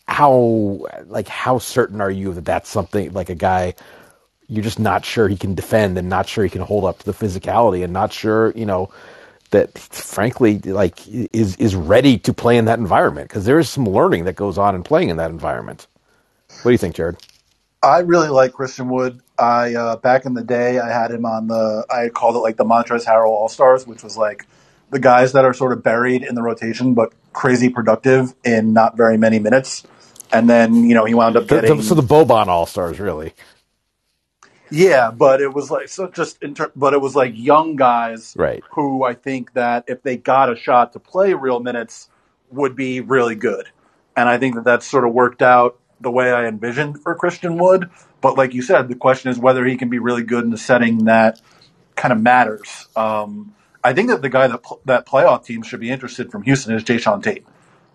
[0.08, 3.76] how like how certain are you that that's something like a guy
[4.48, 7.06] you're just not sure he can defend and not sure he can hold up to
[7.06, 8.90] the physicality and not sure you know
[9.52, 13.86] that frankly like is is ready to play in that environment because there is some
[13.86, 15.88] learning that goes on in playing in that environment.
[16.62, 17.18] What do you think, Jared?
[17.82, 19.22] I really like Christian Wood.
[19.38, 21.86] I uh, back in the day, I had him on the.
[21.90, 24.46] I called it like the Montrezl Harrell All Stars, which was like
[24.90, 28.98] the guys that are sort of buried in the rotation, but crazy productive in not
[28.98, 29.84] very many minutes.
[30.32, 33.00] And then you know he wound up getting the, the, so the Boban All Stars,
[33.00, 33.34] really.
[34.72, 38.64] Yeah, but it was like so just inter- but it was like young guys, right?
[38.72, 42.10] Who I think that if they got a shot to play real minutes
[42.52, 43.68] would be really good,
[44.16, 47.58] and I think that that's sort of worked out the way I envisioned for Christian
[47.58, 47.90] Wood.
[48.22, 50.58] But like you said, the question is whether he can be really good in a
[50.58, 51.42] setting that
[51.96, 52.88] kind of matters.
[52.96, 56.76] Um, I think that the guy that that playoff team should be interested from Houston
[56.76, 57.46] is Jae'Sean Tate.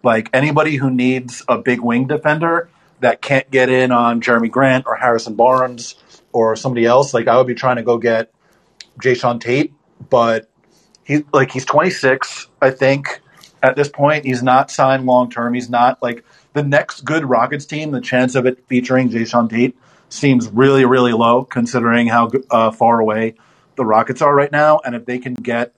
[0.03, 2.69] Like anybody who needs a big wing defender
[3.01, 5.95] that can't get in on Jerami Grant or Harrison Barnes
[6.35, 8.33] or somebody else, like I would be trying to go get
[8.99, 9.73] Jae'Sean Tate.
[10.11, 10.51] But
[11.05, 13.20] he like he's 26, I think.
[13.62, 15.55] At this point, he's not signed long term.
[15.55, 19.77] He's not like the next good Rockets team, the chance of it featuring Jae'Sean Tate
[20.11, 23.35] seems really, really low considering how uh, far away
[23.77, 24.81] the Rockets are right now.
[24.85, 25.73] And if they can get,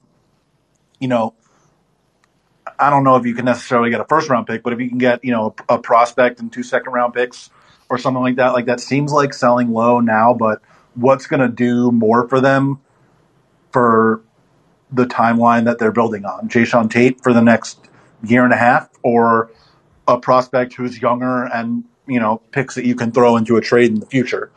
[0.99, 1.35] you know,
[2.79, 4.89] I don't know if you can necessarily get a first round pick, but if you
[4.89, 7.51] can get, you know, a, a prospect and two second round picks
[7.89, 10.61] or something like that, like that seems like selling low now, but
[10.95, 12.81] what's going to do more for them
[13.73, 14.23] for
[14.93, 16.49] the timeline that they're building on?
[16.49, 17.79] Jae'Sean Tate for the next
[18.25, 19.51] year and a half or
[20.09, 23.91] a prospect who's younger and you know picks that you can throw into a trade
[23.91, 24.51] in the future.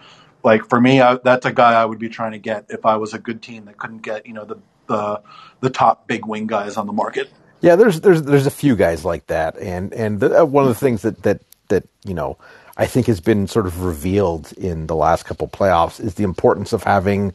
[0.44, 2.98] Like for me, I, that's a guy I would be trying to get if I
[2.98, 5.22] was a good team that couldn't get you know the the
[5.60, 7.30] the top big wing guys on the market.
[7.62, 10.70] Yeah, there's there's there's a few guys like that, and and the, uh, one of
[10.70, 12.38] the things that that that you know
[12.80, 16.72] I think has been sort of revealed in the last couple playoffs is the importance
[16.72, 17.34] of having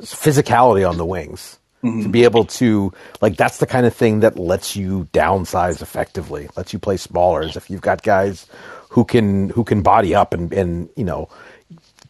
[0.00, 1.58] physicality on the wings.
[1.84, 2.02] Mm-hmm.
[2.02, 6.48] To be able to like that's the kind of thing that lets you downsize effectively,
[6.56, 7.42] lets you play smaller.
[7.42, 8.48] Is if you've got guys
[8.88, 11.28] who can who can body up and and you know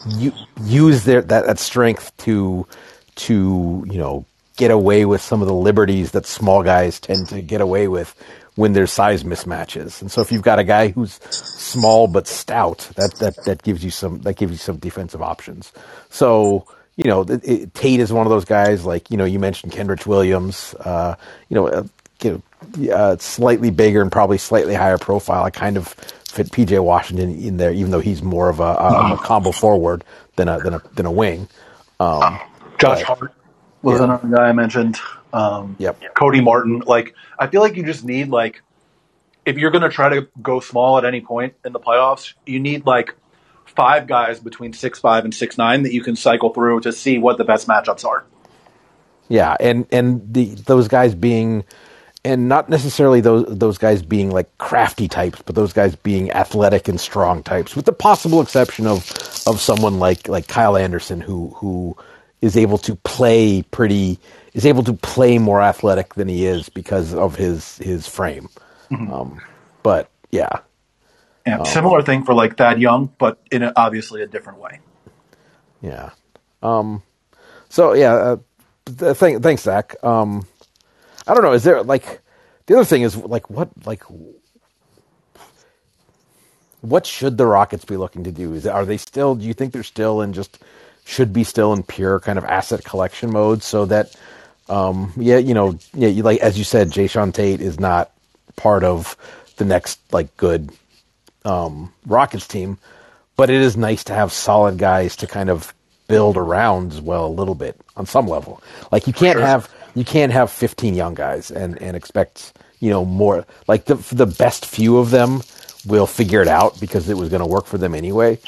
[0.06, 0.32] you,
[0.64, 2.66] use their that, that strength to
[3.16, 4.24] to you know
[4.56, 8.14] get away with some of the liberties that small guys tend to get away with
[8.58, 10.02] when there's size mismatches.
[10.02, 13.84] And so if you've got a guy who's small but stout, that that that gives
[13.84, 15.72] you some that gives you some defensive options.
[16.10, 16.66] So
[16.96, 18.84] you know, it, it, Tate is one of those guys.
[18.84, 20.74] Like you know, you mentioned Kenrich Williams.
[20.74, 21.14] Uh,
[21.48, 21.84] you know, uh,
[22.20, 22.42] you
[22.82, 25.44] know, uh, slightly bigger and probably slightly higher profile.
[25.44, 29.14] I kind of fit PJ Washington in there, even though he's more of a, a,
[29.14, 30.02] a combo forward
[30.34, 31.46] than a than a than a wing.
[32.00, 32.40] Um,
[32.80, 33.34] Josh but, Hart
[33.82, 34.04] was yeah.
[34.04, 34.98] another guy I mentioned.
[35.32, 36.00] Um, yep.
[36.14, 36.82] Cody Martin.
[36.86, 38.62] Like, I feel like you just need like,
[39.44, 42.60] if you're going to try to go small at any point in the playoffs, you
[42.60, 43.14] need like
[43.64, 47.18] five guys between six five and six nine that you can cycle through to see
[47.18, 48.24] what the best matchups are.
[49.28, 51.64] Yeah, and and the those guys being
[52.24, 56.88] and not necessarily those those guys being like crafty types, but those guys being athletic
[56.88, 58.98] and strong types, with the possible exception of
[59.46, 61.96] of someone like like Kyle Anderson who who
[62.40, 64.18] is able to play pretty
[64.54, 68.48] is able to play more athletic than he is because of his his frame.
[68.90, 69.12] Mm-hmm.
[69.12, 69.40] Um,
[69.82, 70.60] but yeah,
[71.46, 74.80] yeah, um, similar thing for like Thad Young, but in a, obviously a different way.
[75.80, 76.10] Yeah.
[76.62, 77.02] Um.
[77.68, 78.14] So yeah.
[78.14, 78.36] Uh,
[78.98, 79.96] th- thanks, Zach.
[80.02, 80.46] Um.
[81.26, 81.52] I don't know.
[81.52, 82.20] Is there like
[82.66, 84.02] the other thing is like what like
[86.80, 88.54] what should the Rockets be looking to do?
[88.54, 89.34] Is are they still?
[89.34, 90.58] Do you think they're still in just
[91.08, 94.14] should be still in pure kind of asset collection mode so that
[94.68, 98.12] um, yeah, you know, yeah, you, like as you said, Jae'Sean Tate is not
[98.56, 99.16] part of
[99.56, 100.70] the next like good
[101.46, 102.76] um, Rockets team,
[103.36, 105.72] but it is nice to have solid guys to kind of
[106.08, 108.62] build around as well a little bit on some level.
[108.92, 109.46] Like you can't sure.
[109.46, 113.94] have you can't have 15 young guys and and expect you know more like the
[114.12, 115.40] the best few of them
[115.86, 118.38] will figure it out because it was going to work for them anyway.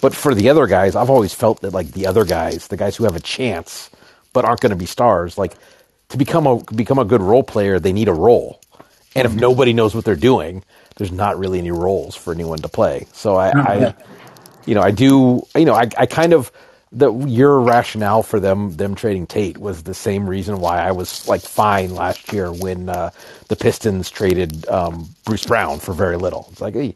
[0.00, 2.96] But for the other guys, I've always felt that like the other guys, the guys
[2.96, 3.90] who have a chance
[4.32, 5.54] but aren't going to be stars, like
[6.10, 8.60] to become a become a good role player, they need a role.
[9.16, 10.64] And if nobody knows what they're doing,
[10.96, 13.06] there's not really any roles for anyone to play.
[13.12, 13.94] So I, I
[14.66, 16.52] you know, I do, you know, I, I kind of
[16.92, 21.26] the your rationale for them them trading Tate was the same reason why I was
[21.28, 23.10] like fine last year when uh,
[23.48, 26.48] the Pistons traded um, Bruce Brown for very little.
[26.52, 26.94] It's like, hey,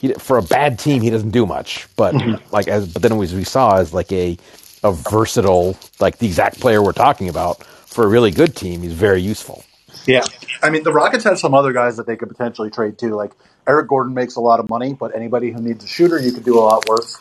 [0.00, 1.88] he, for a bad team, he doesn't do much.
[1.96, 2.52] But mm-hmm.
[2.52, 4.38] like as but then as we saw as like a
[4.82, 8.92] a versatile like the exact player we're talking about for a really good team, he's
[8.92, 9.64] very useful.
[10.06, 10.24] Yeah,
[10.62, 13.10] I mean the Rockets have some other guys that they could potentially trade too.
[13.10, 13.32] Like
[13.66, 16.44] Eric Gordon makes a lot of money, but anybody who needs a shooter, you could
[16.44, 17.18] do a lot worse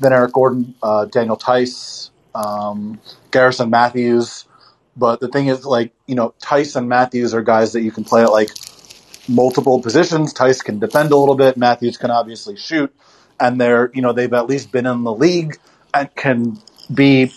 [0.00, 0.74] than Eric Gordon.
[0.82, 4.46] Uh, Daniel Theis, um, Garrison Matthews.
[4.96, 8.04] But the thing is, like you know, Theis and Matthews are guys that you can
[8.04, 8.50] play at like
[9.28, 10.32] multiple positions.
[10.32, 11.56] Theis can defend a little bit.
[11.56, 12.94] Matthews can obviously shoot,
[13.40, 15.56] and they're you know they've at least been in the league
[15.92, 16.58] and can
[16.92, 17.32] be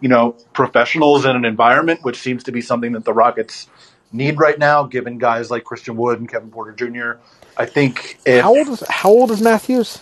[0.00, 3.68] you know professionals in an environment which seems to be something that the Rockets
[4.12, 7.20] need right now, given guys like Christian Wood and Kevin Porter Jr.
[7.56, 10.00] I think if, how old is how old is Matthews?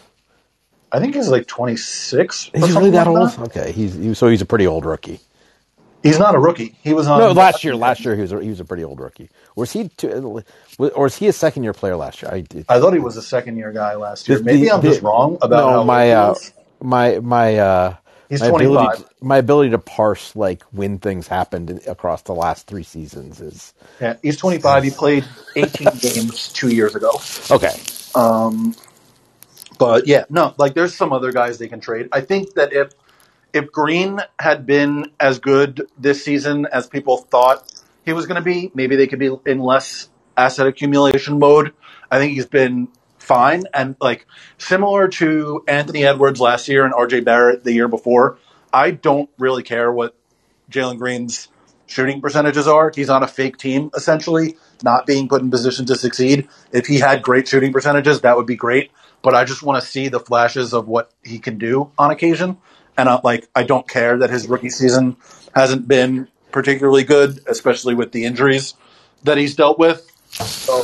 [0.93, 2.51] I think he's like twenty six.
[2.53, 3.31] Is he really that old?
[3.31, 3.39] That.
[3.57, 5.21] Okay, he's he, so he's a pretty old rookie.
[6.03, 6.77] He's not a rookie.
[6.83, 7.21] He was on.
[7.21, 7.77] No, last year.
[7.77, 9.29] Last year he was a, he was a pretty old rookie.
[9.55, 9.89] Was he?
[9.89, 10.43] Two,
[10.79, 12.31] or was he a second year player last year?
[12.33, 14.43] I, I thought he was a second year guy last year.
[14.43, 16.35] Maybe the, I'm the, just wrong about no, my uh,
[16.81, 17.97] my my uh,
[18.31, 18.71] He's my 25.
[18.71, 23.75] Ability, my ability to parse like when things happened across the last three seasons is
[24.01, 24.17] yeah.
[24.23, 24.85] He's 25.
[24.85, 25.25] He played
[25.57, 27.11] 18 games two years ago.
[27.51, 27.73] Okay.
[28.15, 28.77] Um,
[29.79, 32.09] but yeah, no, like there's some other guys they can trade.
[32.13, 32.93] I think that if
[33.53, 37.71] if Green had been as good this season as people thought
[38.05, 41.73] he was going to be, maybe they could be in less asset accumulation mode.
[42.11, 44.27] I think he's been fine and like
[44.59, 48.39] similar to Anthony Edwards last year and RJ Barrett the year before.
[48.73, 50.17] I don't really care what
[50.71, 51.49] Jalen Green's
[51.87, 52.91] shooting percentages are.
[52.95, 56.49] He's on a fake team essentially, not being put in position to succeed.
[56.73, 58.91] If he had great shooting percentages, that would be great.
[59.23, 62.57] But I just want to see the flashes of what he can do on occasion.
[63.01, 65.17] And I, like, I don't care that his rookie season
[65.55, 68.75] hasn't been particularly good, especially with the injuries
[69.25, 70.11] that he's dealt with.
[70.31, 70.83] So,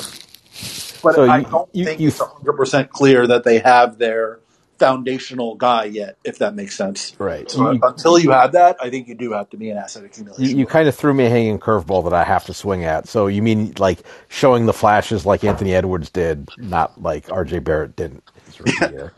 [1.03, 4.41] but so I don't you, think you, it's 100% clear that they have their
[4.79, 7.15] foundational guy yet, if that makes sense.
[7.19, 7.51] Right.
[7.51, 10.05] So you, until you have that, I think you do have to be an asset
[10.05, 10.45] accumulation.
[10.45, 13.09] You, you kind of threw me a hanging curveball that I have to swing at.
[13.09, 17.97] So you mean like showing the flashes like Anthony Edwards did, not like RJ Barrett
[17.97, 18.91] didn't his rookie yeah.
[18.91, 19.13] year.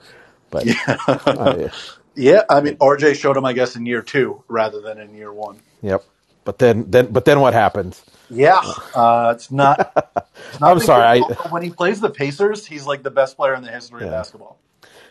[0.51, 0.97] But yeah.
[1.07, 1.69] Uh, yeah,
[2.51, 5.59] I mean RJ showed him, I guess, in year two rather than in year one.
[5.83, 6.05] Yep.
[6.45, 8.03] But then, then, but then what happens?
[8.31, 8.61] Yeah,
[8.95, 9.93] uh, it's not.
[10.51, 11.05] It's not I'm sorry.
[11.05, 14.07] I, when he plays the Pacers, he's like the best player in the history yeah.
[14.07, 14.59] of basketball.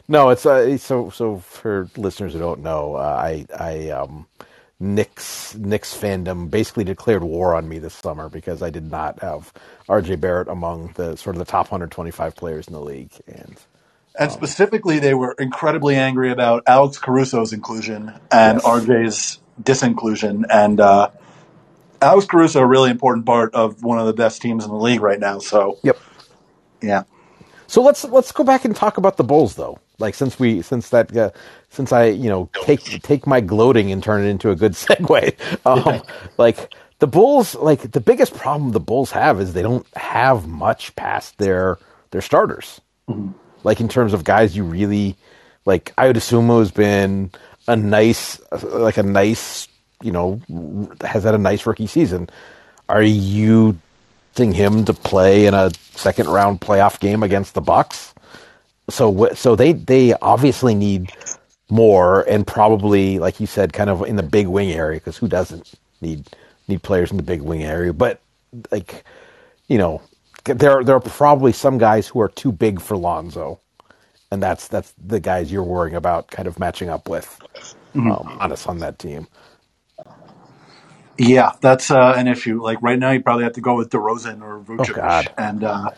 [0.07, 4.25] No, it's uh, so so for listeners who don't know, uh, I I um,
[4.79, 9.51] Knicks Knicks fandom basically declared war on me this summer because I did not have
[9.89, 13.57] RJ Barrett among the sort of the top 125 players in the league, and
[14.17, 18.65] and um, specifically they were incredibly angry about Alex Caruso's inclusion and yes.
[18.65, 21.09] RJ's disinclusion, and uh,
[22.01, 25.01] Alex Caruso a really important part of one of the best teams in the league
[25.01, 25.39] right now.
[25.39, 25.97] So yep,
[26.81, 27.03] yeah.
[27.67, 29.79] So let's let's go back and talk about the Bulls though.
[29.99, 31.31] Like since we since that uh,
[31.69, 35.35] since I you know take take my gloating and turn it into a good segue.
[35.65, 36.01] Um,
[36.37, 40.95] like the Bulls, like the biggest problem the Bulls have is they don't have much
[40.95, 41.77] past their
[42.11, 42.81] their starters.
[43.09, 43.31] Mm-hmm.
[43.67, 45.15] Like in terms of guys you really
[45.65, 47.31] like, I would assume has been
[47.67, 49.67] a nice like a nice
[50.01, 50.41] you know
[51.01, 52.29] has had a nice rookie season.
[52.89, 53.77] Are you
[54.33, 58.13] think him to play in a second round playoff game against the Bucks?
[58.89, 61.11] so so they they obviously need
[61.69, 65.27] more and probably like you said kind of in the big wing area because who
[65.27, 66.25] doesn't need
[66.67, 68.21] need players in the big wing area but
[68.71, 69.03] like
[69.67, 70.01] you know
[70.47, 73.59] there there are probably some guys who are too big for Lonzo
[74.31, 77.39] and that's that's the guys you're worrying about kind of matching up with
[77.93, 78.11] mm-hmm.
[78.11, 79.27] um, on us on that team
[81.17, 84.41] yeah that's uh, an issue like right now you probably have to go with DeRozan
[84.41, 85.89] or Vucevic oh, and uh,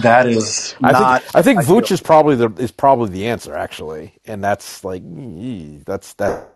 [0.00, 1.22] that is I not.
[1.22, 5.02] Think, I think Vooch is probably the is probably the answer actually, and that's like
[5.84, 6.48] that's that.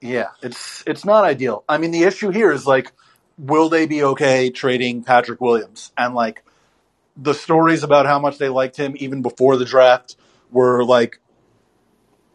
[0.00, 1.64] Yeah, it's it's not ideal.
[1.68, 2.92] I mean, the issue here is like,
[3.38, 5.92] will they be okay trading Patrick Williams?
[5.96, 6.44] And like,
[7.16, 10.16] the stories about how much they liked him even before the draft
[10.50, 11.20] were like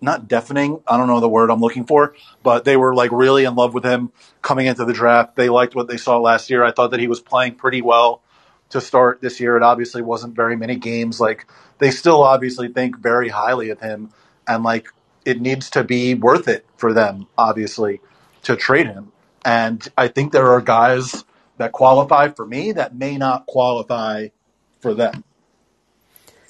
[0.02, 0.82] not deafening.
[0.86, 3.74] I don't know the word I'm looking for, but they were like really in love
[3.74, 4.12] with him
[4.42, 5.38] coming into the draft.
[5.38, 6.64] They liked what they saw last year.
[6.64, 8.22] I thought that he was playing pretty well
[8.70, 9.56] to start this year.
[9.56, 11.22] It obviously wasn't very many games.
[11.22, 11.48] Like
[11.78, 14.10] they still obviously think very highly of him,
[14.46, 14.88] and like
[15.24, 18.02] it needs to be worth it for them, obviously,
[18.44, 19.13] to trade him.
[19.46, 21.26] And I think there are guys
[21.58, 24.30] that qualify for me that may not qualify
[24.82, 25.24] for them.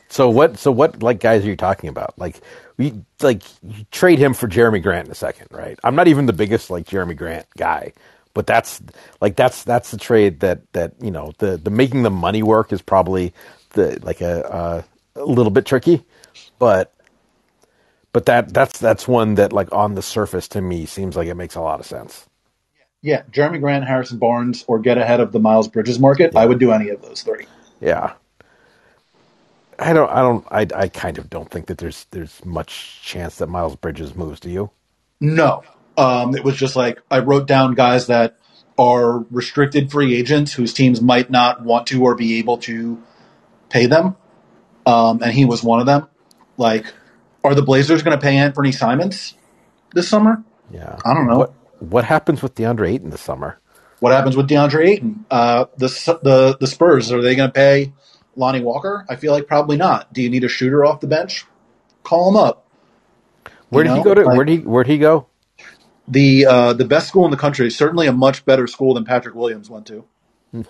[0.09, 0.57] So what?
[0.59, 1.01] So what?
[1.03, 2.17] Like guys, are you talking about?
[2.19, 2.41] Like
[2.77, 3.43] we like
[3.91, 5.79] trade him for Jerami Grant in a second, right?
[5.83, 7.93] I'm not even the biggest like Jerami Grant guy,
[8.33, 8.81] but that's
[9.21, 12.71] like that's that's the trade that that you know the the making the money work
[12.73, 13.33] is probably
[13.71, 14.85] the like a
[15.15, 16.03] a little bit tricky,
[16.59, 16.93] but
[18.13, 21.35] but that that's that's one that like on the surface to me seems like it
[21.35, 22.27] makes a lot of sense.
[23.03, 26.31] Yeah, Jerami Grant, Harrison Barnes, or get ahead of the Miles Bridges market.
[26.33, 26.39] Yeah.
[26.39, 27.45] I would do any of those three.
[27.81, 28.13] Yeah.
[29.77, 30.09] I don't.
[30.09, 30.45] I don't.
[30.49, 30.67] I.
[30.73, 34.39] I kind of don't think that there's there's much chance that Miles Bridges moves.
[34.39, 34.71] Do you?
[35.19, 35.63] No.
[35.97, 38.37] Um, it was just like I wrote down guys that
[38.77, 43.01] are restricted free agents whose teams might not want to or be able to
[43.69, 44.15] pay them,
[44.85, 46.07] um, and he was one of them.
[46.57, 46.85] Like,
[47.43, 49.33] are the Blazers going to pay Anfernee Simons
[49.93, 50.43] this summer?
[50.71, 51.37] Yeah, I don't know.
[51.39, 51.53] What,
[51.89, 53.59] what happens with DeAndre Ayton this summer?
[53.99, 55.25] What happens with DeAndre Ayton?
[55.29, 55.87] Uh, the
[56.23, 57.93] the the Spurs are they going to pay
[58.35, 59.05] Lonnie Walker?
[59.09, 60.11] I feel like probably not.
[60.13, 61.45] Do you need a shooter off the bench?
[62.03, 62.67] Call him up.
[63.69, 63.97] Where did know?
[63.97, 64.23] he go to?
[64.23, 65.27] Like, where did he where did he go?
[66.07, 67.69] The uh, the best school in the country.
[67.69, 70.05] Certainly a much better school than Patrick Williams went to.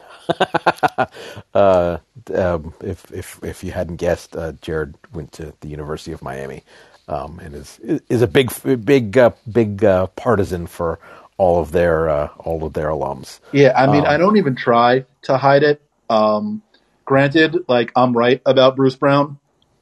[1.54, 1.98] uh,
[2.34, 6.64] um, if if if you hadn't guessed, uh, Jared went to the University of Miami,
[7.08, 7.80] um, and is
[8.10, 8.52] is a big
[8.86, 11.00] big uh, big uh, partisan for
[11.38, 13.40] all of their uh, all of their alums.
[13.52, 15.82] Yeah, I mean, um, I don't even try to hide it.
[16.10, 16.62] Um,
[17.06, 19.40] granted, like I'm right about Bruce Brown,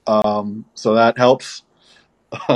[0.07, 1.63] um, so that helps.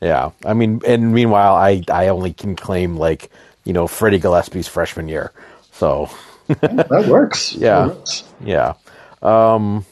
[0.00, 3.30] yeah, I mean, and meanwhile, I I only can claim like
[3.64, 5.32] you know Freddie Gillespie's freshman year,
[5.72, 6.10] so
[6.48, 7.54] that works.
[7.58, 8.24] Yeah, that works.
[8.44, 8.74] yeah,
[9.22, 9.84] um,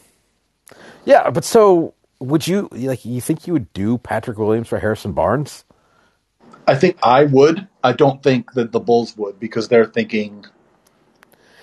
[1.05, 1.31] yeah.
[1.31, 1.94] But so,
[2.25, 3.05] would you like?
[3.05, 5.65] You think you would do Patrick Williams for Harrison Barnes?
[6.67, 7.69] I think I would.
[7.83, 10.47] I don't think that the Bulls would because they're thinking.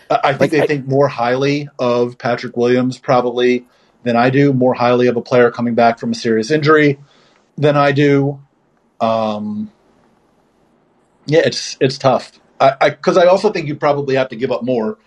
[0.10, 3.66] I think like, they I, think more highly of Patrick Williams probably
[4.04, 4.52] than I do.
[4.54, 7.00] More highly of a player coming back from a serious injury
[7.58, 8.42] than I do.
[9.00, 9.72] Um,
[11.26, 12.40] yeah, it's it's tough.
[12.60, 15.00] I because I, I, also think you probably have to give up more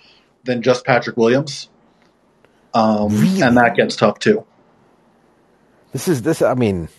[0.43, 1.69] than just Patrick Williams,
[2.73, 3.43] um, really?
[3.43, 4.45] and that gets tough too.
[5.95, 6.43] This is this.
[6.43, 6.91] I mean,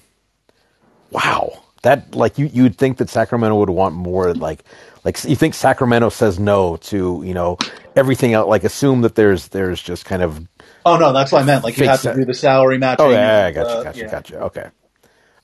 [1.12, 1.64] wow.
[1.84, 4.66] That like you you'd think that Sacramento would want more like
[5.06, 7.60] like you think Sacramento says no to you know
[7.96, 10.48] everything else like assume that there's there's just kind of
[10.86, 13.12] oh no that's what I meant like you have to do the salary matching oh
[13.12, 14.70] yeah, I got you got you got you okay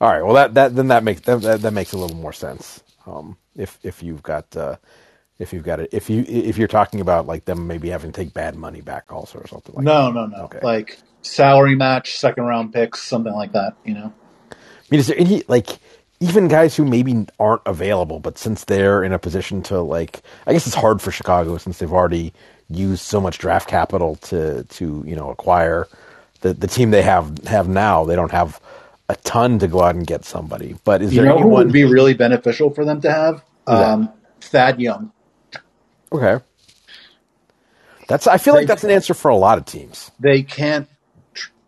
[0.02, 0.24] all right.
[0.24, 2.84] Well, that, that then that makes that, that makes a little more sense.
[3.06, 4.78] Um, if if you've got uh,
[5.42, 8.22] if you've got it if you if you're talking about like them maybe having to
[8.22, 10.14] take bad money back also or something like no that.
[10.14, 10.60] no no okay.
[10.62, 14.14] like salary match second round picks something like that you know.
[14.52, 15.80] I mean, is there any like
[16.22, 20.54] even guys who maybe aren't available, but since they're in a position to like, I
[20.54, 22.32] guess it's hard for Chicago since they've already
[22.70, 25.88] used so much draft capital to to you know acquire
[26.42, 28.06] the the team they have have now.
[28.06, 28.62] They don't have
[29.10, 30.76] a ton to go out and get somebody.
[30.84, 33.44] But is you there know anyone who would be really beneficial for them to have?
[33.66, 34.10] Um,
[34.42, 35.12] Thad Young.
[36.12, 36.44] Okay.
[38.08, 38.28] That's.
[38.28, 40.12] I feel they, like that's an answer for a lot of teams.
[40.20, 40.88] They can't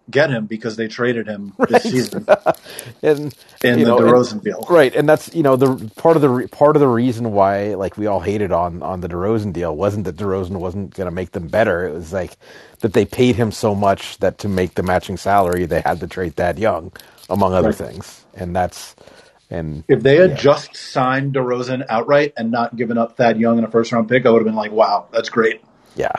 [0.09, 1.69] get him because they traded him right.
[1.69, 2.25] this season
[3.01, 4.65] and, in the know, DeRozan deal.
[4.69, 7.97] Right, and that's you know the part of the part of the reason why like
[7.97, 11.31] we all hated on on the DeRozan deal wasn't that DeRozan wasn't going to make
[11.31, 11.87] them better.
[11.87, 12.37] It was like
[12.79, 16.07] that they paid him so much that to make the matching salary they had to
[16.07, 16.91] trade that Young,
[17.29, 17.75] among other right.
[17.75, 18.95] things, and that's
[19.53, 20.35] and if they had yeah.
[20.37, 24.25] just signed DeRozan outright and not given up Thad Young in a first round pick,
[24.25, 25.61] I would have been like, wow, that's great.
[25.95, 26.11] Yeah.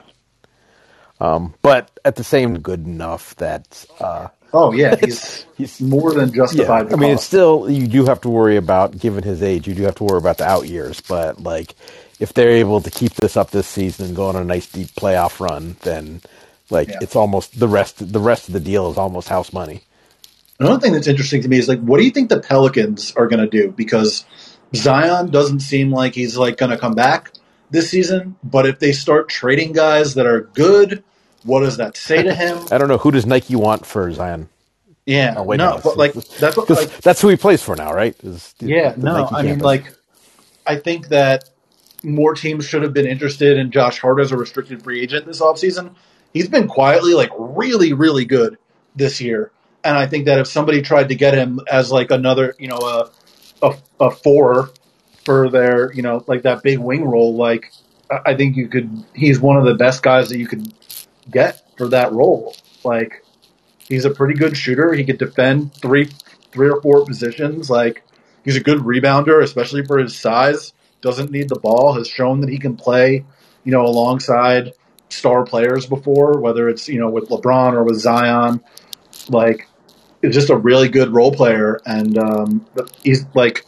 [1.19, 3.85] Um, but at the same, good enough that.
[3.99, 6.91] Uh, oh yeah, he's he's more than justified.
[6.91, 9.75] Yeah, I mean, it's still you do have to worry about, given his age, you
[9.75, 11.01] do have to worry about the out years.
[11.01, 11.75] But like,
[12.21, 14.89] if they're able to keep this up this season and go on a nice deep
[14.91, 16.21] playoff run, then
[16.71, 16.99] like yeah.
[17.01, 18.13] it's almost the rest.
[18.13, 19.83] The rest of the deal is almost house money.
[20.61, 23.27] Another thing that's interesting to me is like, what do you think the Pelicans are
[23.27, 23.73] going to do?
[23.73, 24.25] Because
[24.75, 27.33] Zion doesn't seem like he's like going to come back
[27.71, 28.37] this season.
[28.45, 31.03] But if they start trading guys that are good,
[31.43, 32.59] what does that say to him?
[32.71, 32.99] I don't know.
[32.99, 34.49] Who does Nike want for Zion?
[35.07, 37.93] Yeah, oh, wait, no, but like that's what like, that's who he plays for now,
[37.93, 38.17] right?
[38.25, 39.95] Is, yeah, no, Nike I mean like
[40.67, 41.51] I think that
[42.03, 45.43] more teams should have been interested in Josh Hart as a restricted free agent this
[45.43, 45.95] offseason.
[46.33, 48.57] He's been quietly like really, really good
[48.97, 49.51] this year.
[49.85, 52.79] And I think that if somebody tried to get him as like another, you know,
[52.79, 53.11] a
[53.63, 54.71] a, a four
[55.25, 57.71] for their, you know, like that big wing role, like
[58.11, 59.05] I think you could.
[59.15, 60.73] He's one of the best guys that you could
[61.31, 62.55] get for that role.
[62.85, 63.25] Like
[63.89, 64.93] he's a pretty good shooter.
[64.93, 66.11] He could defend three,
[66.53, 67.71] three or four positions.
[67.71, 68.03] Like
[68.45, 70.73] he's a good rebounder, especially for his size.
[71.01, 71.95] Doesn't need the ball.
[71.95, 73.25] Has shown that he can play,
[73.65, 74.73] you know, alongside
[75.09, 78.63] star players before, whether it's you know with LeBron or with Zion.
[79.29, 79.69] Like
[80.25, 82.67] is just a really good role player, and um,
[83.03, 83.65] he's like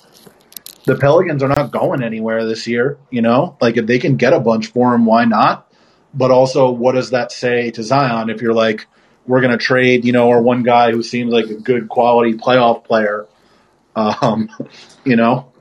[0.84, 2.98] the Pelicans are not going anywhere this year.
[3.10, 5.70] You know, like if they can get a bunch for him, why not?
[6.14, 8.86] But also, what does that say to Zion if you're like,
[9.26, 12.34] we're going to trade, you know, our one guy who seems like a good quality
[12.34, 13.26] playoff player.
[13.94, 14.48] Um,
[15.04, 15.52] you know.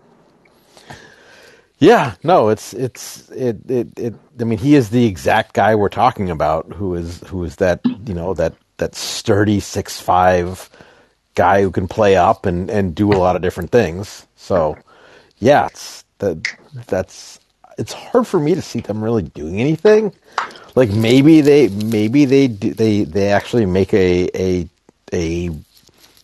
[1.78, 5.90] Yeah, no, it's it's it, it it I mean, he is the exact guy we're
[5.90, 10.70] talking about who is who is that, you know, that that sturdy six five
[11.36, 14.26] guy who can play up and and do a lot of different things.
[14.36, 14.78] So,
[15.40, 16.48] yeah, it's that
[16.88, 17.40] that's
[17.78, 20.14] it's hard for me to see them really doing anything.
[20.76, 24.70] Like maybe they maybe they do, they they actually make a a
[25.14, 25.50] a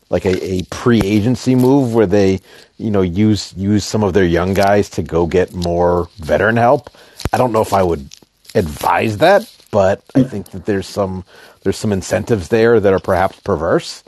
[0.09, 2.39] like a, a pre agency move where they
[2.78, 6.89] you know use use some of their young guys to go get more veteran help.
[7.32, 8.09] I don't know if I would
[8.55, 10.30] advise that, but I mm.
[10.30, 11.24] think that there's some
[11.64, 14.03] there's some incentives there that are perhaps perverse.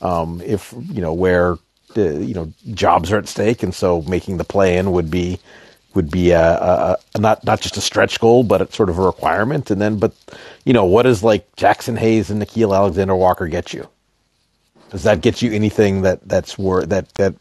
[0.00, 1.56] Um, if you know where
[1.94, 5.38] the, you know jobs are at stake, and so making the play in would be
[5.94, 8.98] would be a, a, a, not not just a stretch goal, but it's sort of
[8.98, 9.70] a requirement.
[9.70, 10.14] And then, but
[10.64, 13.88] you know, what does like Jaxson Hayes and Nickeil Alexander Walker get you?
[14.90, 17.34] Does that get you anything that that's worth that that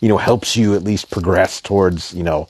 [0.00, 2.48] you know helps you at least progress towards you know,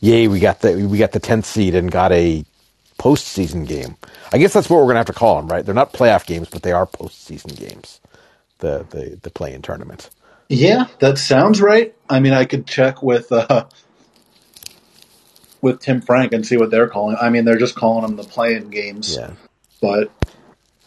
[0.00, 2.44] yay, we got the we got the tenth seed and got a
[2.98, 3.96] postseason game.
[4.32, 5.64] I guess that's what we're gonna have to call them, right?
[5.64, 8.00] They're not playoff games, but they are postseason games.
[8.58, 10.10] The the the play in tournament.
[10.48, 11.94] Yeah, that sounds right.
[12.08, 13.66] I mean, I could check with uh,
[15.60, 17.16] with Tim Frank and see what they're calling.
[17.20, 19.16] I mean, they're just calling them the play-in games.
[19.16, 19.32] Yeah,
[19.80, 20.10] but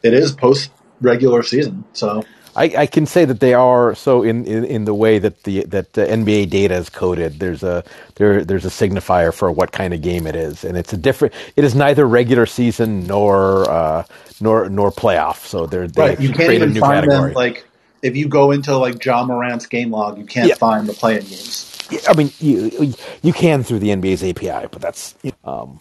[0.01, 2.23] it is post regular season, so.
[2.59, 5.63] I, I, can say that they are so in, in, in, the way that the
[5.65, 7.39] that the NBA data is coded.
[7.39, 7.85] There's a
[8.15, 11.33] there there's a signifier for what kind of game it is, and it's a different.
[11.55, 14.03] It is neither regular season nor uh,
[14.41, 15.45] nor nor playoff.
[15.45, 16.19] So they're they right.
[16.19, 17.29] You can't even find category.
[17.29, 17.65] them like
[18.01, 20.55] if you go into like Ja Morant's game log, you can't yeah.
[20.55, 21.77] find the play-in games.
[22.09, 25.79] I mean, you you can through the NBA's API, but that's um,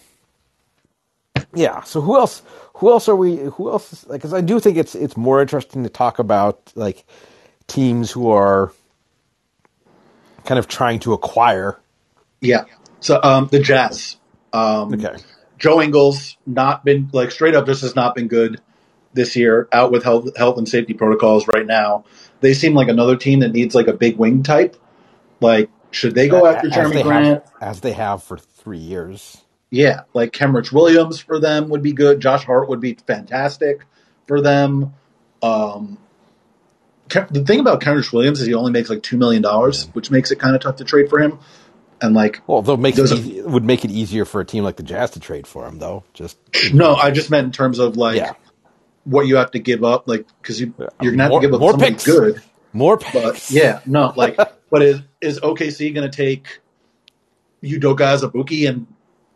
[1.55, 1.83] yeah.
[1.83, 2.43] So who else?
[2.79, 3.37] Who else are we?
[3.37, 4.05] Who else?
[4.05, 7.05] Because I do think it's it's more interesting to talk about like
[7.67, 8.73] teams who are
[10.45, 11.79] kind of trying to acquire.
[12.41, 12.65] Yeah.
[13.01, 14.17] So um, the Jazz.
[14.53, 15.17] Um, okay.
[15.59, 17.67] Joe Ingles not been like straight up.
[17.67, 18.61] Just has not been good
[19.13, 19.69] this year.
[19.73, 22.05] Out with health health and safety protocols right now.
[22.41, 24.77] They seem like another team that needs like a big wing type.
[25.41, 27.27] Like should they go after Jerami Grant?
[27.27, 29.43] Have, as they have for three years.
[29.71, 32.21] Yeah, like Kenrich Williams for them would be good.
[32.21, 33.85] Josh Hart would be fantastic
[34.27, 34.95] for them.
[35.43, 35.99] Um,
[37.09, 40.31] the thing about Kenrich Williams is he only makes like two million dollars, which makes
[40.31, 41.39] it kind of tough to trade for him.
[42.01, 44.77] And like, well, though makes it easy, would make it easier for a team like
[44.77, 46.05] the Jazz to trade for him, though.
[46.15, 46.39] Just
[46.73, 48.35] no, I just meant in terms of like yeah.
[49.05, 51.55] what you have to give up, like because you you're gonna have more, to give
[51.55, 52.05] up more picks.
[52.05, 52.41] good,
[52.73, 53.13] more picks.
[53.13, 54.39] But yeah, no, like
[54.71, 56.61] But is, is OKC going to take
[57.63, 58.87] Udoka Azubuike and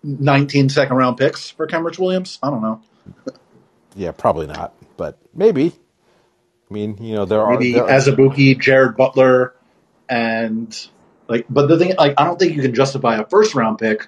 [0.03, 2.39] 19 second round picks for Kenrich Williams?
[2.43, 2.83] I don't know.
[3.95, 5.73] yeah, probably not, but maybe.
[6.71, 9.55] I mean, you know, there maybe are maybe Azubuike, Jared Butler,
[10.09, 10.75] and
[11.29, 11.47] like.
[11.51, 14.07] But the thing, like, I don't think you can justify a first round pick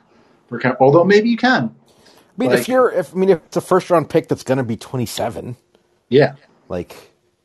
[0.49, 0.59] for.
[0.59, 1.75] Ken, although maybe you can.
[1.75, 2.01] I
[2.37, 4.59] mean, like, if you're, if I mean, if it's a first round pick that's going
[4.59, 5.57] to be 27,
[6.09, 6.35] yeah,
[6.69, 6.97] like,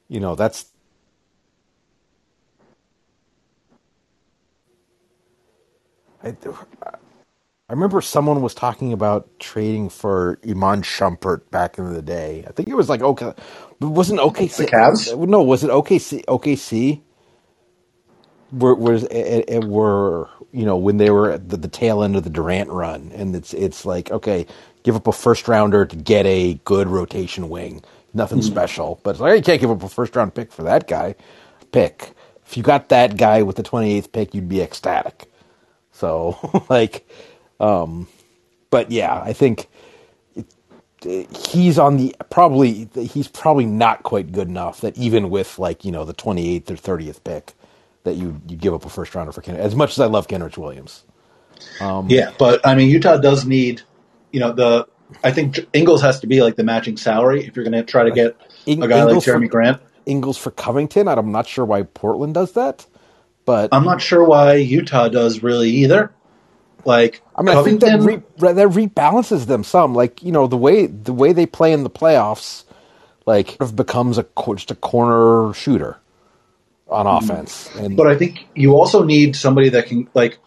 [0.08, 0.66] you know, that's
[6.24, 6.36] I,
[7.70, 12.44] I remember someone was talking about trading for Iman Shumpert back in the day.
[12.48, 13.34] I think it was like okay,
[13.80, 15.28] wasn't OKC the Cavs?
[15.28, 16.26] No, was it OKC?
[16.26, 17.02] OKC
[18.52, 22.16] were was it, it were you know when they were at the, the, tail end
[22.16, 24.48] of the Durant run, and it's it's like okay,
[24.82, 27.84] give up a first rounder to get a good rotation wing,
[28.16, 28.48] nothing mm-hmm.
[28.48, 31.14] special, but it's like you can't give up a first round pick for that guy.
[31.72, 32.16] Pick
[32.50, 35.30] if you got that guy with the twenty eighth pick, you'd be ecstatic.
[35.92, 37.08] So like,
[37.60, 38.08] um,
[38.70, 39.68] but yeah, I think
[41.06, 45.86] it, he's on the probably he's probably not quite good enough that even with like
[45.86, 47.54] you know the 28th or 30th pick
[48.04, 50.28] that you you give up a first rounder for Ken as much as I love
[50.28, 51.04] Kenrich Williams.
[51.82, 53.82] Um, yeah, but I mean Utah does need
[54.32, 54.88] you know the
[55.24, 58.04] I think Ingles has to be like the matching salary if you're going to try
[58.04, 58.38] to get
[58.68, 59.82] a guy Ingles like Jerami for, Grant.
[60.06, 61.08] Ingles for Covington.
[61.08, 62.86] I'm not sure why Portland does that.
[63.46, 66.12] But I'm not sure why Utah does really either.
[66.86, 69.96] Like I mean, I think that, re- that rebalances them some.
[69.96, 72.66] Like you know the way the way they play in the playoffs,
[73.26, 74.26] like sort of becomes a
[74.56, 75.98] just a corner shooter
[76.90, 77.24] on mm-hmm.
[77.24, 77.74] offense.
[77.76, 80.38] And, but I think you also need somebody that can like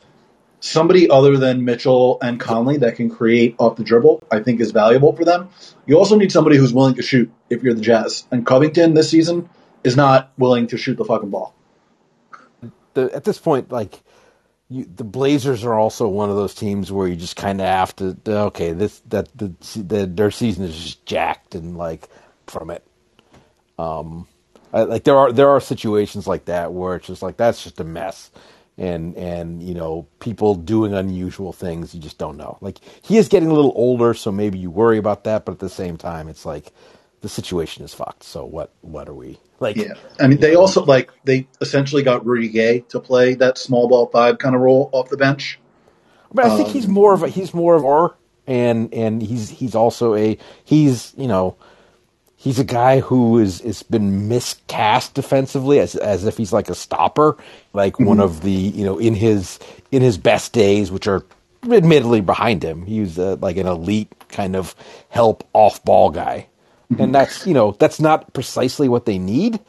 [0.61, 4.23] somebody other than Mitchell and Conley that can create off the dribble.
[4.31, 5.49] I think is valuable for them.
[5.87, 8.27] You also need somebody who's willing to shoot if you're the Jazz.
[8.31, 9.49] And Covington this season
[9.83, 11.55] is not willing to shoot the fucking ball
[12.95, 14.03] the at this point, like
[14.73, 17.97] you, the Blazers are also one of those teams where you just kind of have
[17.97, 22.09] to okay, this that the, the their season is just jacked and like
[22.49, 22.85] from it.
[23.79, 24.29] Um,
[24.73, 27.81] I, like there are there are situations like that where it's just like that's just
[27.81, 28.31] a mess,
[28.79, 32.59] and and you know people doing unusual things you just don't know.
[32.61, 35.59] Like he is getting a little older, so maybe you worry about that, but at
[35.61, 36.73] the same time, it's like
[37.23, 38.25] the situation is fucked.
[38.25, 39.77] So what what are we like?
[39.77, 43.89] Yeah, I mean they also like they essentially got Rudy Gay to play that small
[43.89, 45.59] ball five kind of role off the bench.
[46.35, 48.17] But I think um, he's more of a he's more of or
[48.47, 51.57] and and he's he's also a he's you know
[52.37, 56.75] he's a guy who is has been miscast defensively as as if he's like a
[56.75, 57.37] stopper,
[57.73, 58.07] like mm-hmm.
[58.07, 59.61] one of the you know in his
[59.93, 61.25] in his best days, which are
[61.71, 62.85] admittedly behind him.
[62.85, 64.75] He was uh, like an elite kind of
[65.09, 66.49] help off ball guy.
[66.99, 67.13] And mm-hmm.
[67.13, 69.61] that's you know that's not precisely what they need,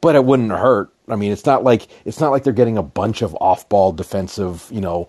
[0.00, 0.92] but it wouldn't hurt.
[1.08, 3.92] I mean, it's not like it's not like they're getting a bunch of off ball
[3.92, 5.08] defensive you know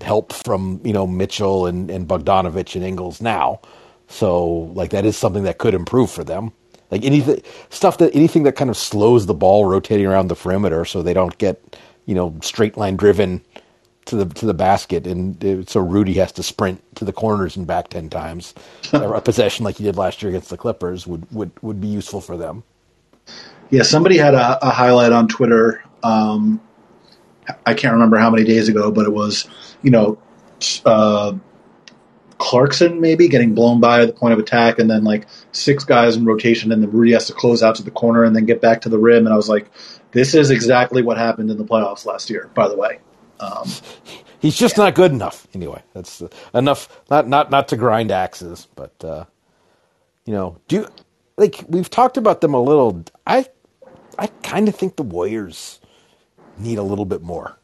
[0.00, 3.60] help from you know Mitchell and and Bogdanovic and Ingles now.
[4.08, 6.52] So like that is something that could improve for them.
[6.90, 10.84] Like anything stuff that anything that kind of slows the ball rotating around the perimeter
[10.84, 13.42] so they don't get, you know, straight line driven
[14.06, 17.66] to the to the basket and so Rudy has to sprint to the corners and
[17.66, 18.54] back 10 times.
[18.92, 22.20] a possession like he did last year against the Clippers would would would be useful
[22.20, 22.64] for them.
[23.70, 26.60] Yeah, somebody had a, a highlight on Twitter um,
[27.66, 29.48] I can't remember how many days ago, but it was,
[29.82, 30.18] you know,
[30.84, 31.34] uh,
[32.38, 36.24] Clarkson maybe getting blown by the point of attack, and then like six guys in
[36.24, 38.82] rotation, and then Rudy has to close out to the corner and then get back
[38.82, 39.26] to the rim.
[39.26, 39.70] And I was like,
[40.12, 42.50] this is exactly what happened in the playoffs last year.
[42.54, 42.98] By the way,
[43.42, 43.68] um,
[44.38, 44.84] he's just yeah.
[44.84, 45.46] not good enough.
[45.54, 46.88] Anyway, that's uh, enough.
[47.10, 49.24] Not not not to grind axes, but uh,
[50.24, 50.86] you know, do
[51.36, 53.04] like we've talked about them a little.
[53.26, 53.46] I
[54.18, 55.80] I kind of think the Warriors
[56.58, 57.58] need a little bit more,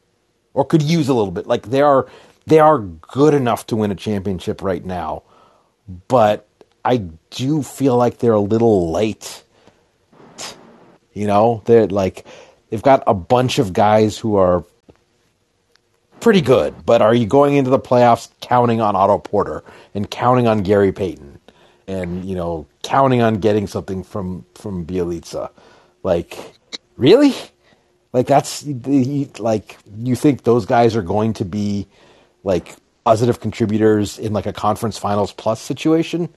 [0.55, 1.47] or could use a little bit.
[1.47, 2.07] Like they are
[2.47, 5.23] they are good enough to win a championship right now,
[6.09, 6.49] but
[6.85, 6.99] I
[7.31, 9.45] do feel like they're a little late.
[11.13, 12.27] You know, they're like
[12.71, 14.65] they've got a bunch of guys who are
[16.21, 19.65] pretty good, but are you going into the playoffs counting on Otto Porter
[19.95, 21.41] and counting on Gary Payton
[21.87, 25.51] and you know counting on getting something from from Bjelica?
[26.03, 26.37] Like,
[26.97, 27.35] really?
[28.13, 28.67] Like that's
[29.39, 31.87] like you think those guys are going to be
[32.43, 36.29] like positive contributors in like a conference finals plus situation?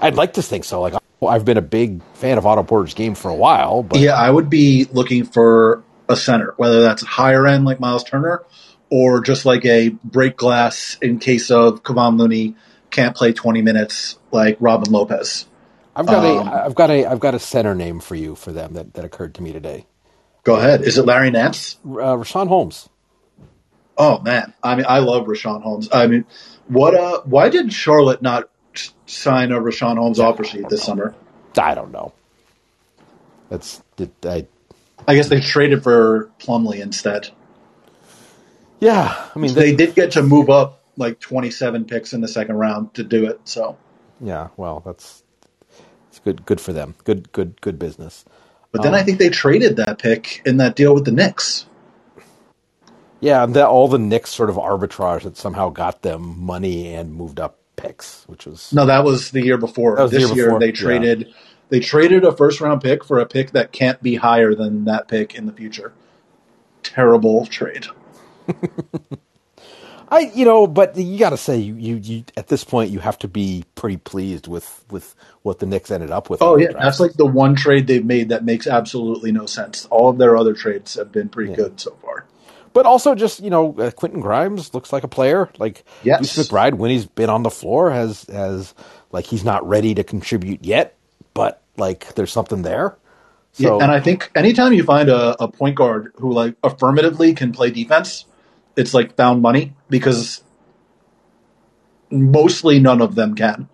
[0.00, 0.80] I'd like to think so.
[0.80, 4.14] Like I've been a big fan of Otto Porter's game for a while, but yeah,
[4.14, 8.42] I would be looking for a center, whether that's a higher end like Miles Turner
[8.90, 12.56] or just like a break glass in case of Kevon Looney
[12.90, 15.46] can't play 20 minutes like Robin Lopez.
[15.94, 18.52] I've got um, a I've got a I've got a center name for you for
[18.52, 19.86] them that, that occurred to me today.
[20.44, 20.82] Go ahead.
[20.82, 21.78] Is it Larry Nance?
[21.84, 22.88] Uh, Richaun Holmes.
[23.98, 25.88] Oh man, I mean, I love Richaun Holmes.
[25.92, 26.24] I mean,
[26.68, 26.94] what?
[26.94, 28.48] Uh, why did Charlotte not
[29.06, 30.86] sign a Richaun Holmes offer sheet this know.
[30.86, 31.14] summer?
[31.58, 32.12] I don't know.
[33.50, 33.82] That's
[34.24, 34.46] I.
[35.08, 37.30] I guess they traded for Plumlee instead.
[38.80, 42.28] Yeah, I mean they, they did get to move up like twenty-seven picks in the
[42.28, 43.40] second round to do it.
[43.44, 43.76] So
[44.20, 45.22] yeah, well, that's
[46.08, 46.44] it's good.
[46.44, 46.94] Good for them.
[47.04, 48.24] Good, good, good business.
[48.72, 51.66] But then um, I think they traded that pick in that deal with the Knicks.
[53.20, 57.14] Yeah, and that all the Knicks sort of arbitrage that somehow got them money and
[57.14, 59.96] moved up picks, which was no, that was the year before.
[60.08, 60.60] this year, year before.
[60.60, 61.34] they traded yeah.
[61.68, 65.08] they traded a first round pick for a pick that can't be higher than that
[65.08, 65.92] pick in the future.
[66.82, 67.86] Terrible trade.
[70.12, 72.98] I you know, but you got to say you, you, you at this point you
[72.98, 76.42] have to be pretty pleased with with what the Knicks ended up with.
[76.42, 79.86] Oh yeah, that's like the one trade they've made that makes absolutely no sense.
[79.86, 81.56] All of their other trades have been pretty yeah.
[81.56, 82.26] good so far.
[82.72, 85.48] But also, just you know, uh, Quentin Grimes looks like a player.
[85.58, 86.36] Like yes.
[86.36, 88.74] McBride, when he's been on the floor, has has
[89.12, 90.96] like he's not ready to contribute yet,
[91.34, 92.96] but like there's something there.
[93.52, 97.34] So, yeah, and I think anytime you find a, a point guard who like affirmatively
[97.34, 98.26] can play defense,
[98.80, 100.42] it's like found money because
[102.10, 103.68] mostly none of them can.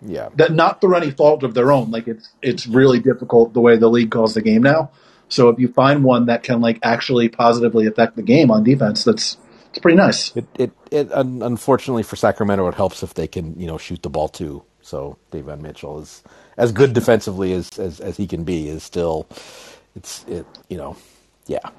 [0.00, 0.30] Yeah.
[0.36, 1.90] That not through any fault of their own.
[1.90, 4.90] Like it's it's really difficult the way the league calls the game now.
[5.28, 9.04] So if you find one that can like actually positively affect the game on defense,
[9.04, 9.36] that's
[9.70, 10.34] it's pretty nice.
[10.36, 14.10] It it, it unfortunately for Sacramento, it helps if they can you know shoot the
[14.10, 14.64] ball too.
[14.80, 16.22] So Davion Mitchell is
[16.56, 19.28] as good defensively as, as as he can be is still
[19.94, 20.96] it's it you know
[21.46, 21.70] yeah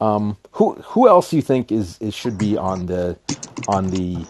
[0.00, 3.18] um, who who else do you think is, is should be on the
[3.66, 4.26] on the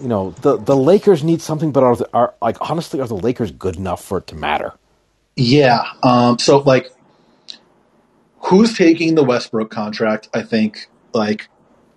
[0.00, 3.14] you know the the Lakers need something, but are, the, are like honestly are the
[3.16, 4.74] Lakers good enough for it to matter?
[5.36, 5.84] Yeah.
[6.02, 6.90] Um, so like,
[8.38, 10.28] who's taking the Westbrook contract?
[10.34, 11.48] I think like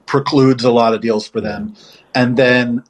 [0.06, 1.76] precludes a lot of deals for them,
[2.14, 2.84] and then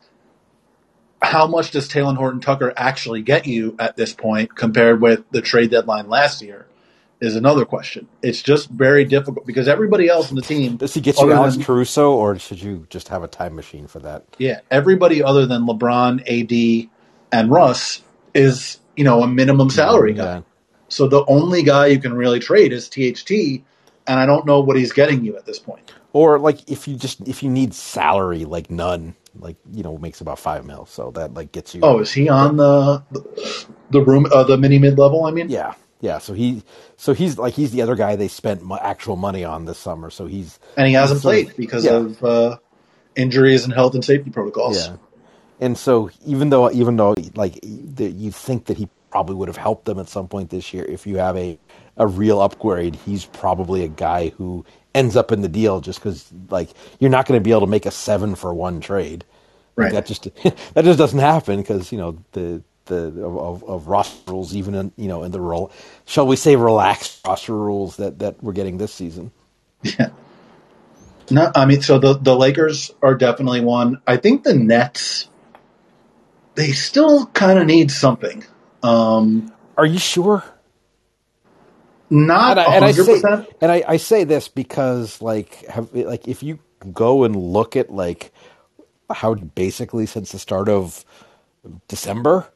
[1.21, 5.41] how much does Talen Horton Tucker actually get you at this point compared with the
[5.41, 6.67] trade deadline last year?
[7.25, 8.07] Is another question.
[8.21, 10.77] It's just very difficult because everybody else in the team.
[10.77, 13.87] Does he get you Alex than, Caruso, or should you just have a time machine
[13.87, 14.23] for that?
[14.37, 16.89] Yeah, everybody other than LeBron, AD,
[17.31, 18.03] and Russ
[18.35, 20.23] is you know a minimum salary yeah.
[20.23, 20.43] guy.
[20.87, 23.31] So the only guy you can really trade is THT,
[24.07, 25.93] and I don't know what he's getting you at this point.
[26.13, 30.21] Or like if you just if you need salary like Nunn, like you know makes
[30.21, 31.81] about five mil, so that like gets you.
[31.83, 33.03] Oh, is he on the
[33.89, 35.25] the room uh, the mini mid level?
[35.25, 35.73] I mean, yeah,
[36.05, 36.19] yeah.
[36.19, 36.63] So he
[36.97, 40.09] so he's like he's the other guy they spent actual money on this summer.
[40.09, 41.93] So he's and he hasn't played of, because yeah.
[41.93, 42.57] of uh,
[43.15, 44.87] injuries and health and safety protocols.
[44.87, 44.97] Yeah,
[45.59, 49.57] and so even though even though like the, you think that he probably would have
[49.57, 51.57] helped them at some point this year, if you have a
[51.97, 56.31] a real upgrade, he's probably a guy who ends up in the deal just because
[56.49, 59.25] like you're not going to be able to make a seven for one trade.
[59.75, 59.91] Right.
[59.91, 60.23] Like, that just
[60.75, 64.91] that just doesn't happen because you know the the of, of roster rules, even in
[64.97, 65.71] you know in the role,
[66.05, 69.31] shall we say, relaxed roster rules that that we're getting this season.
[69.83, 70.09] Yeah.
[71.31, 74.01] No, I mean, so the the Lakers are definitely one.
[74.05, 75.27] I think the Nets,
[76.53, 78.43] they still kind of need something.
[78.83, 80.43] Um, are you sure?
[82.09, 83.21] Not and I, and I say,
[83.61, 86.59] and I, I say this because like have like if you
[86.93, 88.31] go and look at like
[89.09, 91.03] how basically since the start of
[91.87, 92.47] December,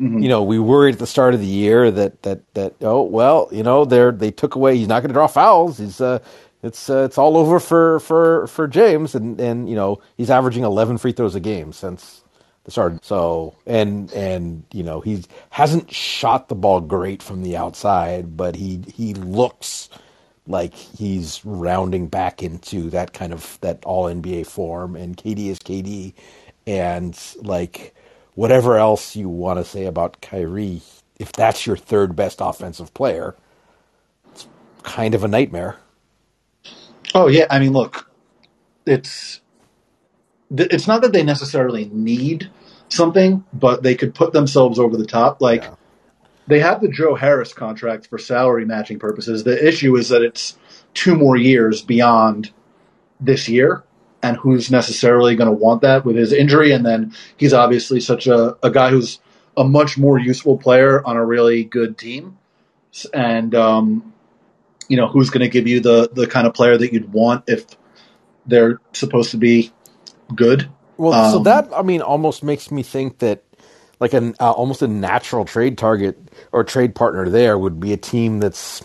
[0.00, 0.18] Mm-hmm.
[0.18, 3.48] You know, we worried at the start of the year that that that oh well,
[3.50, 4.76] you know, they they took away.
[4.76, 5.78] He's not going to draw fouls.
[5.78, 6.18] He's uh,
[6.62, 10.64] it's uh, it's all over for for for James, and and you know he's averaging
[10.64, 12.22] eleven free throws a game since
[12.64, 13.04] the start.
[13.04, 18.54] So and and you know he hasn't shot the ball great from the outside, but
[18.54, 19.88] he he looks
[20.46, 24.94] like he's rounding back into that kind of that all NBA form.
[24.94, 26.12] And KD is KD,
[26.66, 27.94] and like
[28.36, 30.82] whatever else you want to say about Kyrie,
[31.18, 33.34] if that's your third best offensive player,
[34.30, 34.46] it's
[34.84, 35.76] kind of a nightmare.
[37.14, 38.08] Oh yeah, I mean, look,
[38.84, 39.40] it's
[40.56, 42.48] it's not that they necessarily need
[42.88, 45.40] something, but they could put themselves over the top.
[45.40, 45.74] Like yeah.
[46.46, 49.42] they have the Joe Harris contract for salary matching purposes.
[49.42, 50.56] The issue is that it's
[50.94, 52.52] two more years beyond
[53.18, 53.82] this year
[54.26, 56.72] and who's necessarily going to want that with his injury.
[56.72, 59.20] And then he's obviously such a, a guy who's
[59.56, 62.38] a much more useful player on a really good team.
[63.14, 64.12] And, um,
[64.88, 67.44] you know, who's going to give you the, the kind of player that you'd want
[67.46, 67.64] if
[68.46, 69.72] they're supposed to be
[70.34, 70.68] good.
[70.96, 73.44] Well, um, so that, I mean, almost makes me think that
[74.00, 76.18] like an uh, almost a natural trade target
[76.52, 78.82] or trade partner there would be a team that's,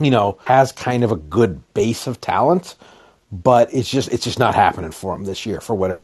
[0.00, 2.74] you know, has kind of a good base of talent
[3.30, 6.00] but it's just it's just not happening for him this year for whatever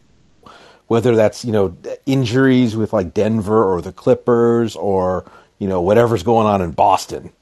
[0.86, 5.24] whether that's you know injuries with like Denver or the Clippers or
[5.58, 7.32] you know whatever's going on in Boston.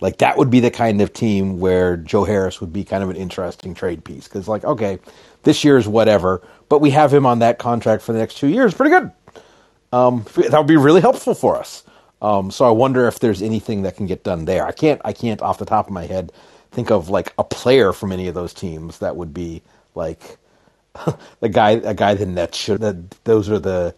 [0.00, 3.08] Like that would be the kind of team where Joe Harris would be kind of
[3.10, 4.98] an interesting trade piece because like okay,
[5.42, 8.48] this year is whatever, but we have him on that contract for the next two
[8.48, 9.10] years, pretty good.
[9.92, 11.84] Um, that would be really helpful for us.
[12.20, 14.66] Um, so I wonder if there's anything that can get done there.
[14.66, 16.32] I can't I can't off the top of my head
[16.70, 19.62] think of like a player from any of those teams that would be
[19.94, 20.38] like
[21.40, 23.94] the guy a guy the Nets should that those are the,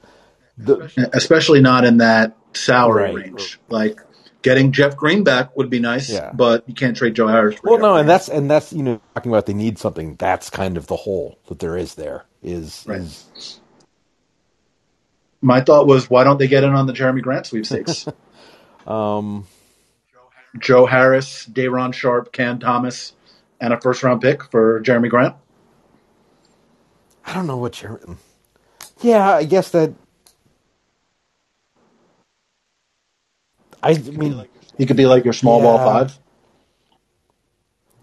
[0.56, 3.14] the especially not in that salary right.
[3.14, 4.00] range like
[4.42, 6.30] getting Jeff Green back would be nice yeah.
[6.32, 8.00] but you can't trade Joe Harris well Jeff no Green.
[8.00, 10.96] and that's and that's you know talking about they need something that's kind of the
[10.96, 13.00] hole that there is there is, right.
[13.00, 13.60] is
[15.40, 18.06] my thought was why don't they get in on the Jerami Grant sweepstakes
[18.86, 19.46] um
[20.60, 23.12] Joe Harris, Day'Ron Sharpe, Cam Thomas,
[23.60, 25.34] and a first round pick for Jerami Grant?
[27.24, 28.00] I don't know what you're.
[29.00, 29.92] Yeah, I guess that.
[33.82, 34.46] I mean,
[34.76, 35.64] he could be like your small yeah.
[35.64, 36.18] ball five.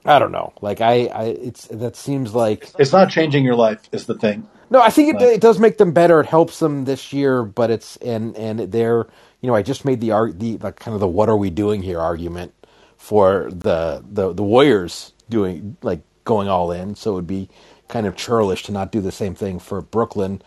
[0.05, 0.53] I don't know.
[0.61, 4.47] Like I, I, it's that seems like it's not changing your life is the thing.
[4.69, 6.19] No, I think it, it does make them better.
[6.19, 9.07] It helps them this year, but it's and and they're
[9.45, 11.83] you know I just made the the, the kind of the what are we doing
[11.83, 12.51] here argument
[12.97, 16.95] for the the the Warriors doing like going all in.
[16.95, 17.47] So it would be
[17.87, 20.41] kind of churlish to not do the same thing for Brooklyn.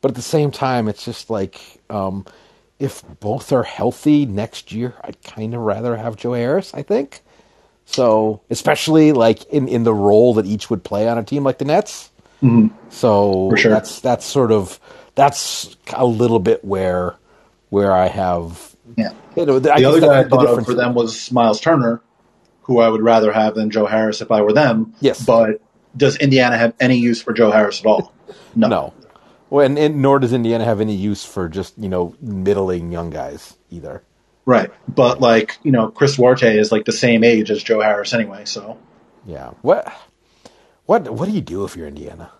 [0.00, 2.26] But at the same time, it's just like um,
[2.78, 6.72] if both are healthy next year, I'd kind of rather have Joe Harris.
[6.74, 7.22] I think
[7.86, 11.58] so, especially like in in the role that each would play on a team like
[11.58, 12.12] the Nets.
[12.40, 12.68] Mm-hmm.
[12.90, 13.72] So sure.
[13.72, 14.78] that's that's sort of
[15.16, 17.16] that's a little bit where
[17.74, 19.12] where I have yeah.
[19.36, 22.00] You know, the, the other guy I thought of for them was Miles Turner,
[22.62, 24.94] who I would rather have than Joe Harris if I were them.
[25.00, 25.26] Yes.
[25.26, 25.60] But
[25.96, 28.12] does Indiana have any use for Joe Harris at all?
[28.56, 28.68] No.
[28.68, 28.94] no.
[29.50, 33.10] Well, and, and nor does Indiana have any use for just you know middling young
[33.10, 34.04] guys either.
[34.46, 38.14] Right, but like you know, Chris Duarte is like the same age as Joe Harris
[38.14, 38.44] anyway.
[38.44, 38.78] So
[39.26, 39.92] yeah, what
[40.86, 42.30] what what do you do if you're Indiana?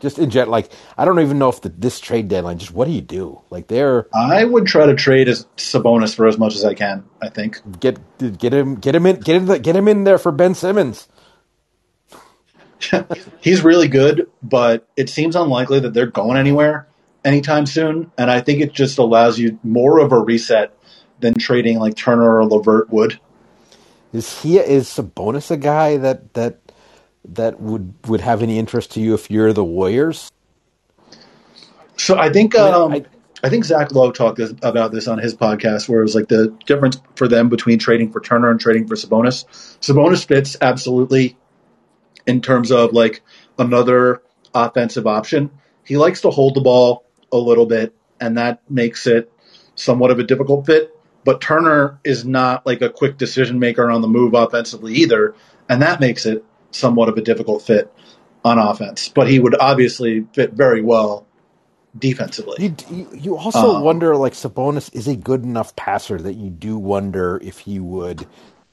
[0.00, 2.58] Just in jet, like I don't even know if the, this trade deadline.
[2.58, 3.40] Just what do you do?
[3.50, 4.06] Like they're.
[4.14, 7.04] I would try to trade as Sabonis for as much as I can.
[7.22, 7.98] I think get
[8.38, 11.08] get him get him in get him get him in there for Ben Simmons.
[13.40, 16.86] He's really good, but it seems unlikely that they're going anywhere
[17.24, 18.10] anytime soon.
[18.18, 20.76] And I think it just allows you more of a reset
[21.20, 23.18] than trading like Turner or LeVert would.
[24.12, 26.60] Is he is Sabonis a guy that that
[27.24, 30.30] that would would have any interest to you if you're the Warriors?
[31.96, 33.04] So I think um, I,
[33.42, 36.28] I, think Zach Lowe talked this, about this on his podcast, where it was like
[36.28, 39.44] the difference for them between trading for Turner and trading for Sabonis.
[39.80, 41.36] Sabonis fits absolutely
[42.26, 43.22] in terms of like
[43.58, 44.22] another
[44.54, 45.50] offensive option.
[45.84, 49.30] He likes to hold the ball a little bit, and that makes it
[49.76, 50.90] somewhat of a difficult fit.
[51.24, 55.34] But Turner is not like a quick decision maker on the move offensively either,
[55.68, 56.44] and that makes it
[56.74, 57.92] somewhat of a difficult fit
[58.44, 59.08] on offense.
[59.08, 61.26] But he would obviously fit very well
[61.96, 62.74] defensively.
[62.90, 66.76] You, you also um, wonder, like Sabonis is a good enough passer that you do
[66.76, 68.26] wonder if he would,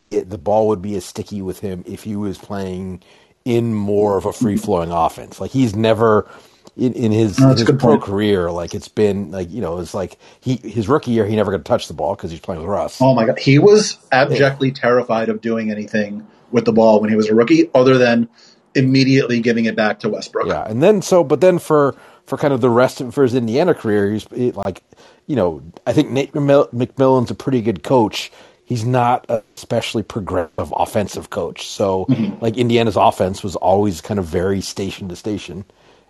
[0.09, 3.03] it, the ball would be as sticky with him if he was playing
[3.45, 5.39] in more of a free flowing offense.
[5.39, 6.29] Like he's never
[6.77, 8.03] in, in his, no, in his pro point.
[8.03, 11.51] career, like it's been like you know, it's like he his rookie year he never
[11.51, 13.01] got to touch the ball because he's playing with Russ.
[13.01, 17.15] Oh my god, he was abjectly terrified of doing anything with the ball when he
[17.15, 18.29] was a rookie, other than
[18.75, 20.47] immediately giving it back to Westbrook.
[20.47, 21.95] Yeah, and then so, but then for
[22.25, 24.83] for kind of the rest of for his Indiana career, he's like,
[25.27, 28.31] you know, I think Nate McMillan's a pretty good coach
[28.71, 31.67] he's not a especially progressive offensive coach.
[31.67, 32.41] So mm-hmm.
[32.41, 35.65] like Indiana's offense was always kind of very station to station.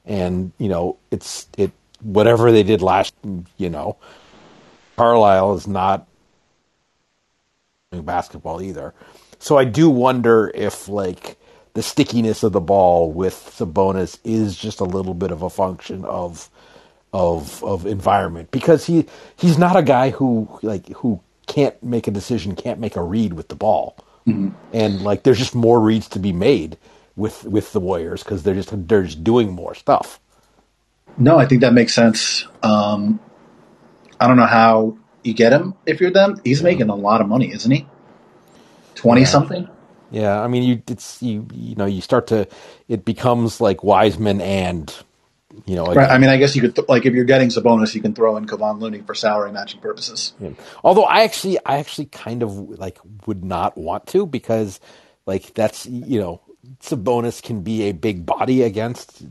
[0.06, 1.72] And, you know, it's it
[2.04, 3.16] whatever they did last
[3.58, 3.98] you know,
[4.96, 6.08] Carlisle is not
[7.92, 8.94] doing basketball either.
[9.42, 11.36] So I do wonder if like
[11.74, 16.06] the stickiness of the ball with Sabonis is just a little bit of a function
[16.06, 16.48] of
[17.12, 22.12] of of environment because he he's not a guy who like who can't make a
[22.12, 24.50] decision, can't make a read with the ball, mm-hmm.
[24.74, 26.78] and like there's just more reads to be made
[27.16, 30.20] with with the Warriors because they're just they're just doing more stuff.
[31.18, 32.46] No, I think that makes sense.
[32.62, 33.20] Um,
[34.20, 36.39] I don't know how you get him if you're them.
[36.44, 37.88] He's making a lot of money, isn't he?
[39.02, 39.28] Twenty yeah.
[39.28, 39.70] something.
[40.12, 42.47] Yeah, I mean, you it's you you know you start to
[42.88, 44.93] it becomes like Wiseman and
[45.66, 46.10] you know, right.
[46.10, 48.38] I mean, I guess you could th- like if you're getting Sabonis, you can throw
[48.38, 50.34] in Kevon Looney for salary matching purposes.
[50.39, 50.52] Yeah.
[50.84, 54.80] Although I actually, I actually kind of like would not want to because
[55.26, 56.41] like that's you know
[56.82, 59.24] Sabonis can be a big body against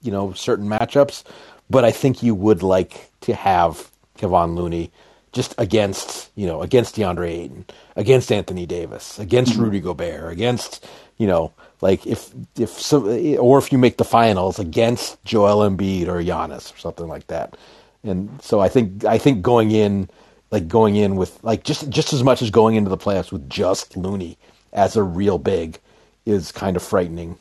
[0.00, 1.24] you know certain matchups,
[1.70, 4.92] but I think you would like to have Kevon Looney
[5.34, 7.66] just against you know against DeAndre Ayton,
[7.96, 9.64] against Anthony Davis, against mm-hmm.
[9.64, 10.86] Rudy Gobert, against
[11.18, 13.04] you know like if if so,
[13.36, 17.56] or if you make the finals against Joel Embiid or Giannis or something like that.
[18.02, 20.08] And so I think I think going in
[20.50, 23.50] like going in with like just just as much as going into the playoffs with
[23.50, 24.38] just Looney
[24.72, 25.78] as a real big
[26.24, 27.38] is kind of frightening.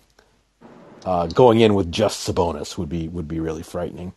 [1.05, 4.13] Uh, going in with just Sabonis would be would be really frightening.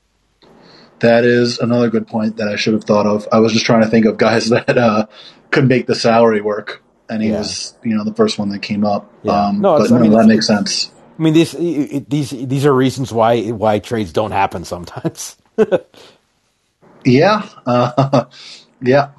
[1.01, 3.29] That is another good point that I should have thought of.
[3.31, 5.07] I was just trying to think of guys that uh,
[5.51, 7.39] could make the salary work and he yeah.
[7.39, 9.11] was you know the first one that came up.
[9.23, 9.47] Yeah.
[9.47, 10.91] Um, no, but no, I mean, that makes sense.
[11.19, 15.37] I mean these these these are reasons why why trades don't happen sometimes.
[17.05, 18.25] yeah, uh,
[18.83, 19.11] yeah.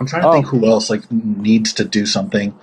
[0.00, 0.50] I'm trying to think oh.
[0.50, 2.56] who else like needs to do something.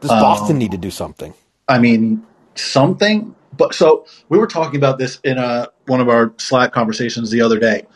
[0.00, 1.32] Does Boston um, need to do something?
[1.66, 2.24] I mean,
[2.54, 3.34] something.
[3.56, 7.30] But so we were talking about this in a, uh, one of our Slack conversations
[7.30, 7.86] the other day.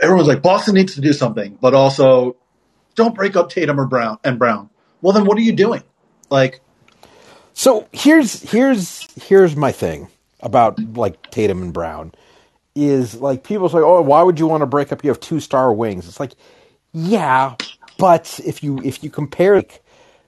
[0.00, 2.36] Everyone's like, Boston needs to do something, but also
[2.94, 4.70] don't break up Tatum or Brown and Brown
[5.02, 5.82] well then what are you doing?
[6.30, 6.60] Like
[7.52, 10.08] So here's here's here's my thing
[10.40, 12.12] about like Tatum and Brown
[12.74, 15.02] is like people say, "Oh, why would you want to break up?
[15.04, 16.32] You have two star wings." It's like,
[16.92, 17.56] yeah,
[17.98, 19.82] but if you if you compare, like,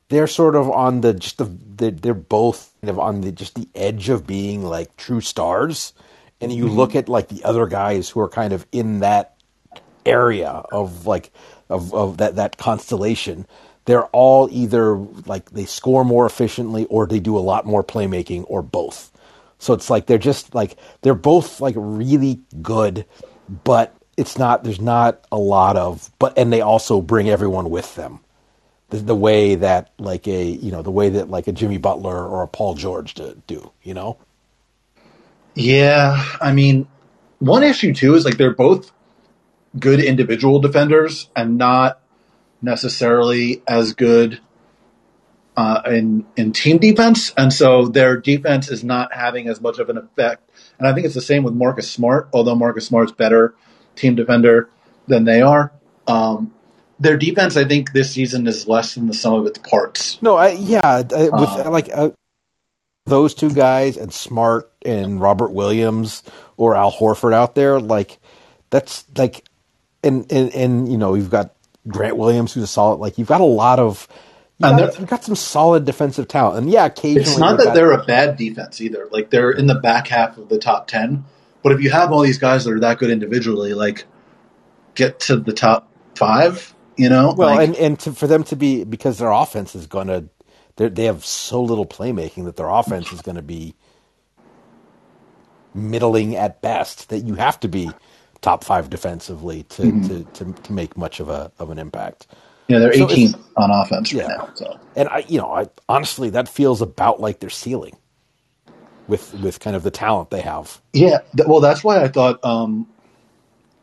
[0.09, 3.69] they're sort of on the just the they're, both kind of on the just the
[3.75, 5.93] edge of being like true stars,
[6.41, 6.77] and you mm-hmm.
[6.77, 9.37] look at like the other guys who are kind of in that
[10.05, 11.33] area of like
[11.69, 13.47] of of that that constellation
[13.85, 14.97] they're all either
[15.27, 19.11] like they score more efficiently or they do a lot more playmaking or both.
[19.59, 23.07] So it's like they're just like they're both like really good,
[23.65, 27.95] but it's not there's not a lot of but and they also bring everyone with
[27.95, 28.21] them.
[28.93, 32.27] The, the way that like a you know the way that like a Jimmy Butler
[32.27, 34.19] or a Paul George do, do you know?
[35.55, 36.87] Yeah, I mean
[37.39, 38.93] one issue too is like they're both
[39.79, 42.01] good individual defenders and not
[42.61, 44.41] necessarily as good
[45.57, 49.91] uh, in in team defense, and so their defense is not having as much of
[49.91, 50.49] an effect.
[50.79, 53.55] And I think it's the same with Marcus Smart, although Marcus Smart's better
[53.95, 54.69] team defender
[55.07, 55.73] than they are.
[56.07, 56.55] Um,
[57.03, 60.23] their defense, I think, this season is less than the sum of its parts.
[60.23, 62.11] No, I, yeah, I, with uh, like uh,
[63.07, 66.23] those two guys and Smart and Robert Williams
[66.57, 68.19] or Al Horford out there, like
[68.71, 69.45] that's like,
[70.05, 71.55] and and, and you know you've got
[71.89, 72.97] Grant Williams who's a solid.
[72.97, 74.07] Like you've got a lot of.
[74.59, 77.75] You got, you've got some solid defensive talent, and yeah, occasionally it's not that got,
[77.75, 79.09] they're a bad defense either.
[79.11, 81.25] Like they're in the back half of the top ten,
[81.65, 84.05] but if you have all these guys that are that good individually, like
[84.95, 87.35] get to the top five, you know.
[87.37, 90.29] Well, like, and and to, for them to be because their offense is going to
[90.77, 93.75] they have so little playmaking that their offense is going to be
[95.75, 97.11] middling at best.
[97.11, 97.91] That you have to be
[98.41, 100.09] top five defensively to, mm-hmm.
[100.09, 102.27] to, to, to, make much of a of an impact.
[102.69, 104.23] Yeah, they're 18th on offense yeah.
[104.23, 104.51] right now.
[104.55, 107.97] So, and I, you know, I honestly that feels about like their ceiling
[109.07, 110.81] with with kind of the talent they have.
[110.93, 112.89] Yeah, well, that's why I thought um,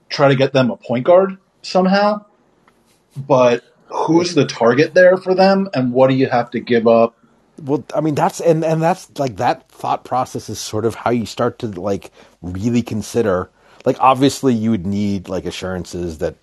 [0.09, 2.25] try to get them a point guard somehow,
[3.15, 7.15] but who's the target there for them, and what do you have to give up?
[7.61, 11.11] Well, I mean that's and and that's like that thought process is sort of how
[11.11, 13.49] you start to like really consider.
[13.85, 16.35] Like obviously, you would need like assurances that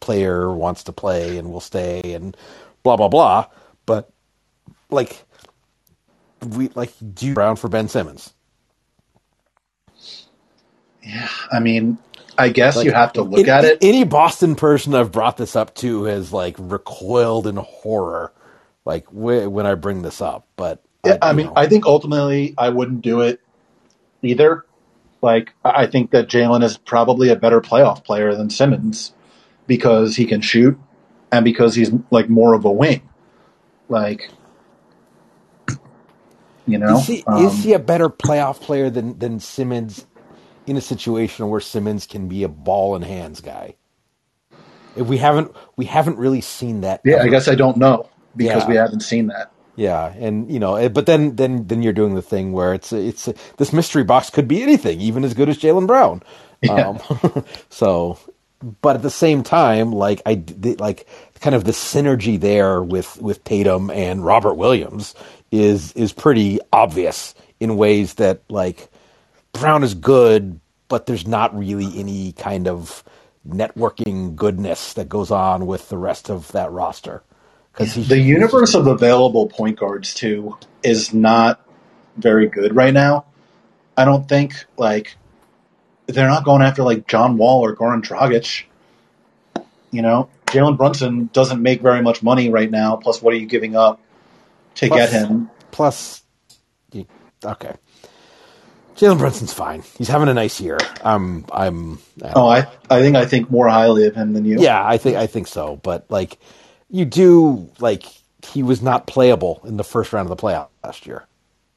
[0.00, 2.36] player wants to play and will stay and
[2.82, 3.46] blah blah blah.
[3.86, 4.10] But
[4.90, 5.22] like
[6.46, 8.34] we like do you Brown for Ben Simmons?
[11.02, 11.98] Yeah, I mean,
[12.40, 13.78] I guess like, you have to look at it.
[13.82, 18.32] Any Boston person I've brought this up to has like recoiled in horror,
[18.84, 20.46] like when I bring this up.
[20.56, 21.52] But yeah, I, I mean, know.
[21.56, 23.40] I think ultimately I wouldn't do it
[24.22, 24.64] either.
[25.22, 29.12] Like, I think that Jaylen is probably a better playoff player than Simmons
[29.66, 30.78] because he can shoot
[31.30, 33.08] and because he's like more of a wing.
[33.88, 34.30] Like,
[36.66, 40.06] you know, is he, um, is he a better playoff player than than Simmons
[40.66, 43.76] in a situation where Simmons can be a ball and hands guy.
[44.96, 47.00] If we haven't we haven't really seen that.
[47.04, 47.26] Yeah, ever.
[47.26, 48.68] I guess I don't know because yeah.
[48.68, 49.52] we haven't seen that.
[49.76, 52.92] Yeah, and you know, eh, but then then then you're doing the thing where it's
[52.92, 56.22] it's this mystery box could be anything, even as good as Jaylen Brown.
[56.60, 56.98] Yeah.
[56.98, 58.18] Um, so,
[58.82, 60.42] but at the same time, like I
[60.78, 61.06] like
[61.40, 65.14] kind of the synergy there with with Tatum and Robert Williams
[65.50, 68.90] is is pretty obvious in ways that like
[69.52, 73.04] Brown is good, but there's not really any kind of
[73.48, 77.22] networking goodness that goes on with the rest of that roster.
[77.72, 81.64] Because the universe of available point guards too is not
[82.16, 83.26] very good right now.
[83.96, 85.16] I don't think like
[86.06, 88.64] they're not going after like John Wall or Goran Dragic.
[89.90, 92.96] You know, Jalen Brunson doesn't make very much money right now.
[92.96, 94.00] Plus, what are you giving up
[94.76, 95.50] to plus, get him?
[95.70, 96.22] Plus,
[97.44, 97.74] okay.
[98.96, 99.82] Jalen Brunson's fine.
[99.96, 100.78] He's having a nice year.
[101.02, 101.98] Um, I'm.
[102.22, 104.60] I oh, I I think I think more highly of him than you.
[104.60, 105.76] Yeah, I think I think so.
[105.76, 106.38] But like,
[106.90, 108.04] you do like
[108.44, 111.26] he was not playable in the first round of the playoff last year.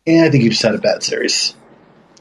[0.05, 1.55] Yeah, I think you just had a bad series.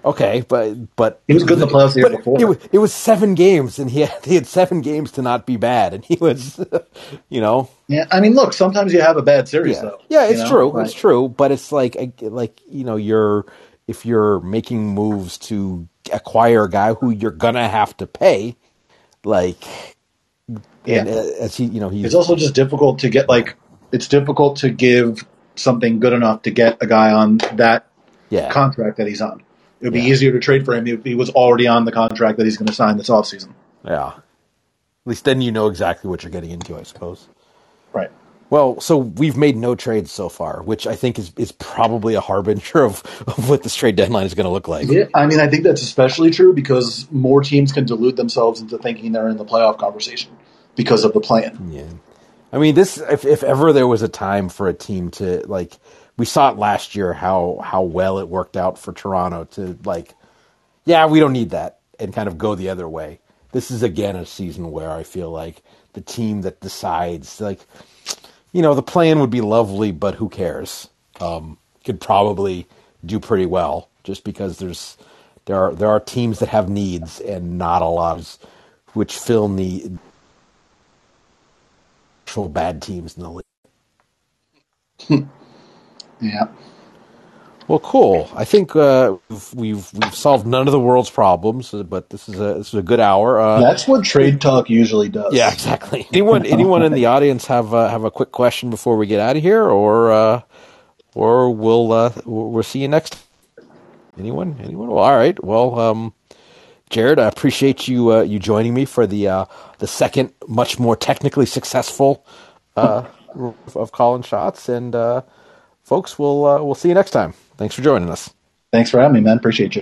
[0.04, 2.40] Okay, but but he was good in the playoffs the year before.
[2.40, 5.46] It was, it was seven games, and he had, he had seven games to not
[5.46, 6.58] be bad, and he was,
[7.28, 7.70] you know.
[7.86, 9.82] Yeah, I mean, look, sometimes you have a bad series, yeah.
[9.82, 10.00] though.
[10.08, 10.48] Yeah, it's know?
[10.48, 10.86] true, right.
[10.86, 13.46] it's true, but it's like like you know you're
[13.86, 18.56] if you're making moves to acquire a guy who you're gonna have to pay,
[19.24, 19.64] like,
[20.84, 21.00] yeah.
[21.00, 23.56] and uh, as he, you know, he's it's also just difficult to get like
[23.92, 27.86] it's difficult to give something good enough to get a guy on that
[28.30, 28.50] yeah.
[28.50, 29.42] contract that he's on.
[29.80, 30.12] It would be yeah.
[30.12, 32.68] easier to trade for him if he was already on the contract that he's going
[32.68, 33.52] to sign this offseason.
[33.84, 34.12] Yeah.
[34.14, 34.22] At
[35.04, 37.28] least then you know exactly what you're getting into, I suppose.
[37.92, 38.10] Right.
[38.52, 42.20] Well, so we've made no trades so far, which I think is, is probably a
[42.20, 44.88] harbinger of, of what this trade deadline is going to look like.
[44.88, 48.76] Yeah, I mean, I think that's especially true because more teams can delude themselves into
[48.76, 50.36] thinking they're in the playoff conversation
[50.76, 51.72] because of the play-in.
[51.72, 51.86] Yeah.
[52.52, 55.72] I mean, this if, if ever there was a time for a team to like,
[56.18, 60.12] we saw it last year how how well it worked out for Toronto to like,
[60.84, 63.18] yeah, we don't need that and kind of go the other way.
[63.52, 65.62] This is again a season where I feel like
[65.94, 67.60] the team that decides like
[68.52, 70.88] you know, the play-in would be lovely, but who cares?
[71.20, 72.66] Um, could probably
[73.04, 74.96] do pretty well just because there's
[75.46, 78.38] there are there are teams that have needs and not a lot of
[78.94, 79.98] which fill need
[82.26, 83.44] actual bad teams in the league.
[86.20, 86.48] yeah.
[87.72, 88.28] Well, cool.
[88.36, 89.16] I think uh,
[89.54, 92.82] we've we've solved none of the world's problems, but this is a this is a
[92.82, 93.40] good hour.
[93.40, 95.32] Uh, That's what trade talk usually does.
[95.32, 96.06] Yeah, exactly.
[96.12, 99.38] Anyone anyone in the audience have uh, have a quick question before we get out
[99.38, 100.42] of here, or uh,
[101.14, 103.18] or we'll uh, we'll see you next.
[104.18, 104.58] Anyone?
[104.62, 104.88] Anyone?
[104.88, 105.42] Well, all right.
[105.42, 106.12] Well, um,
[106.90, 109.44] Jared, I appreciate you uh, you joining me for the uh,
[109.78, 112.26] the second, much more technically successful
[112.76, 113.06] uh,
[113.74, 115.22] of Callin Shots, and uh,
[115.82, 117.32] folks, we'll uh, we'll see you next time.
[117.62, 118.28] Thanks for joining us.
[118.72, 119.36] Thanks for having me, man.
[119.36, 119.70] Appreciate you.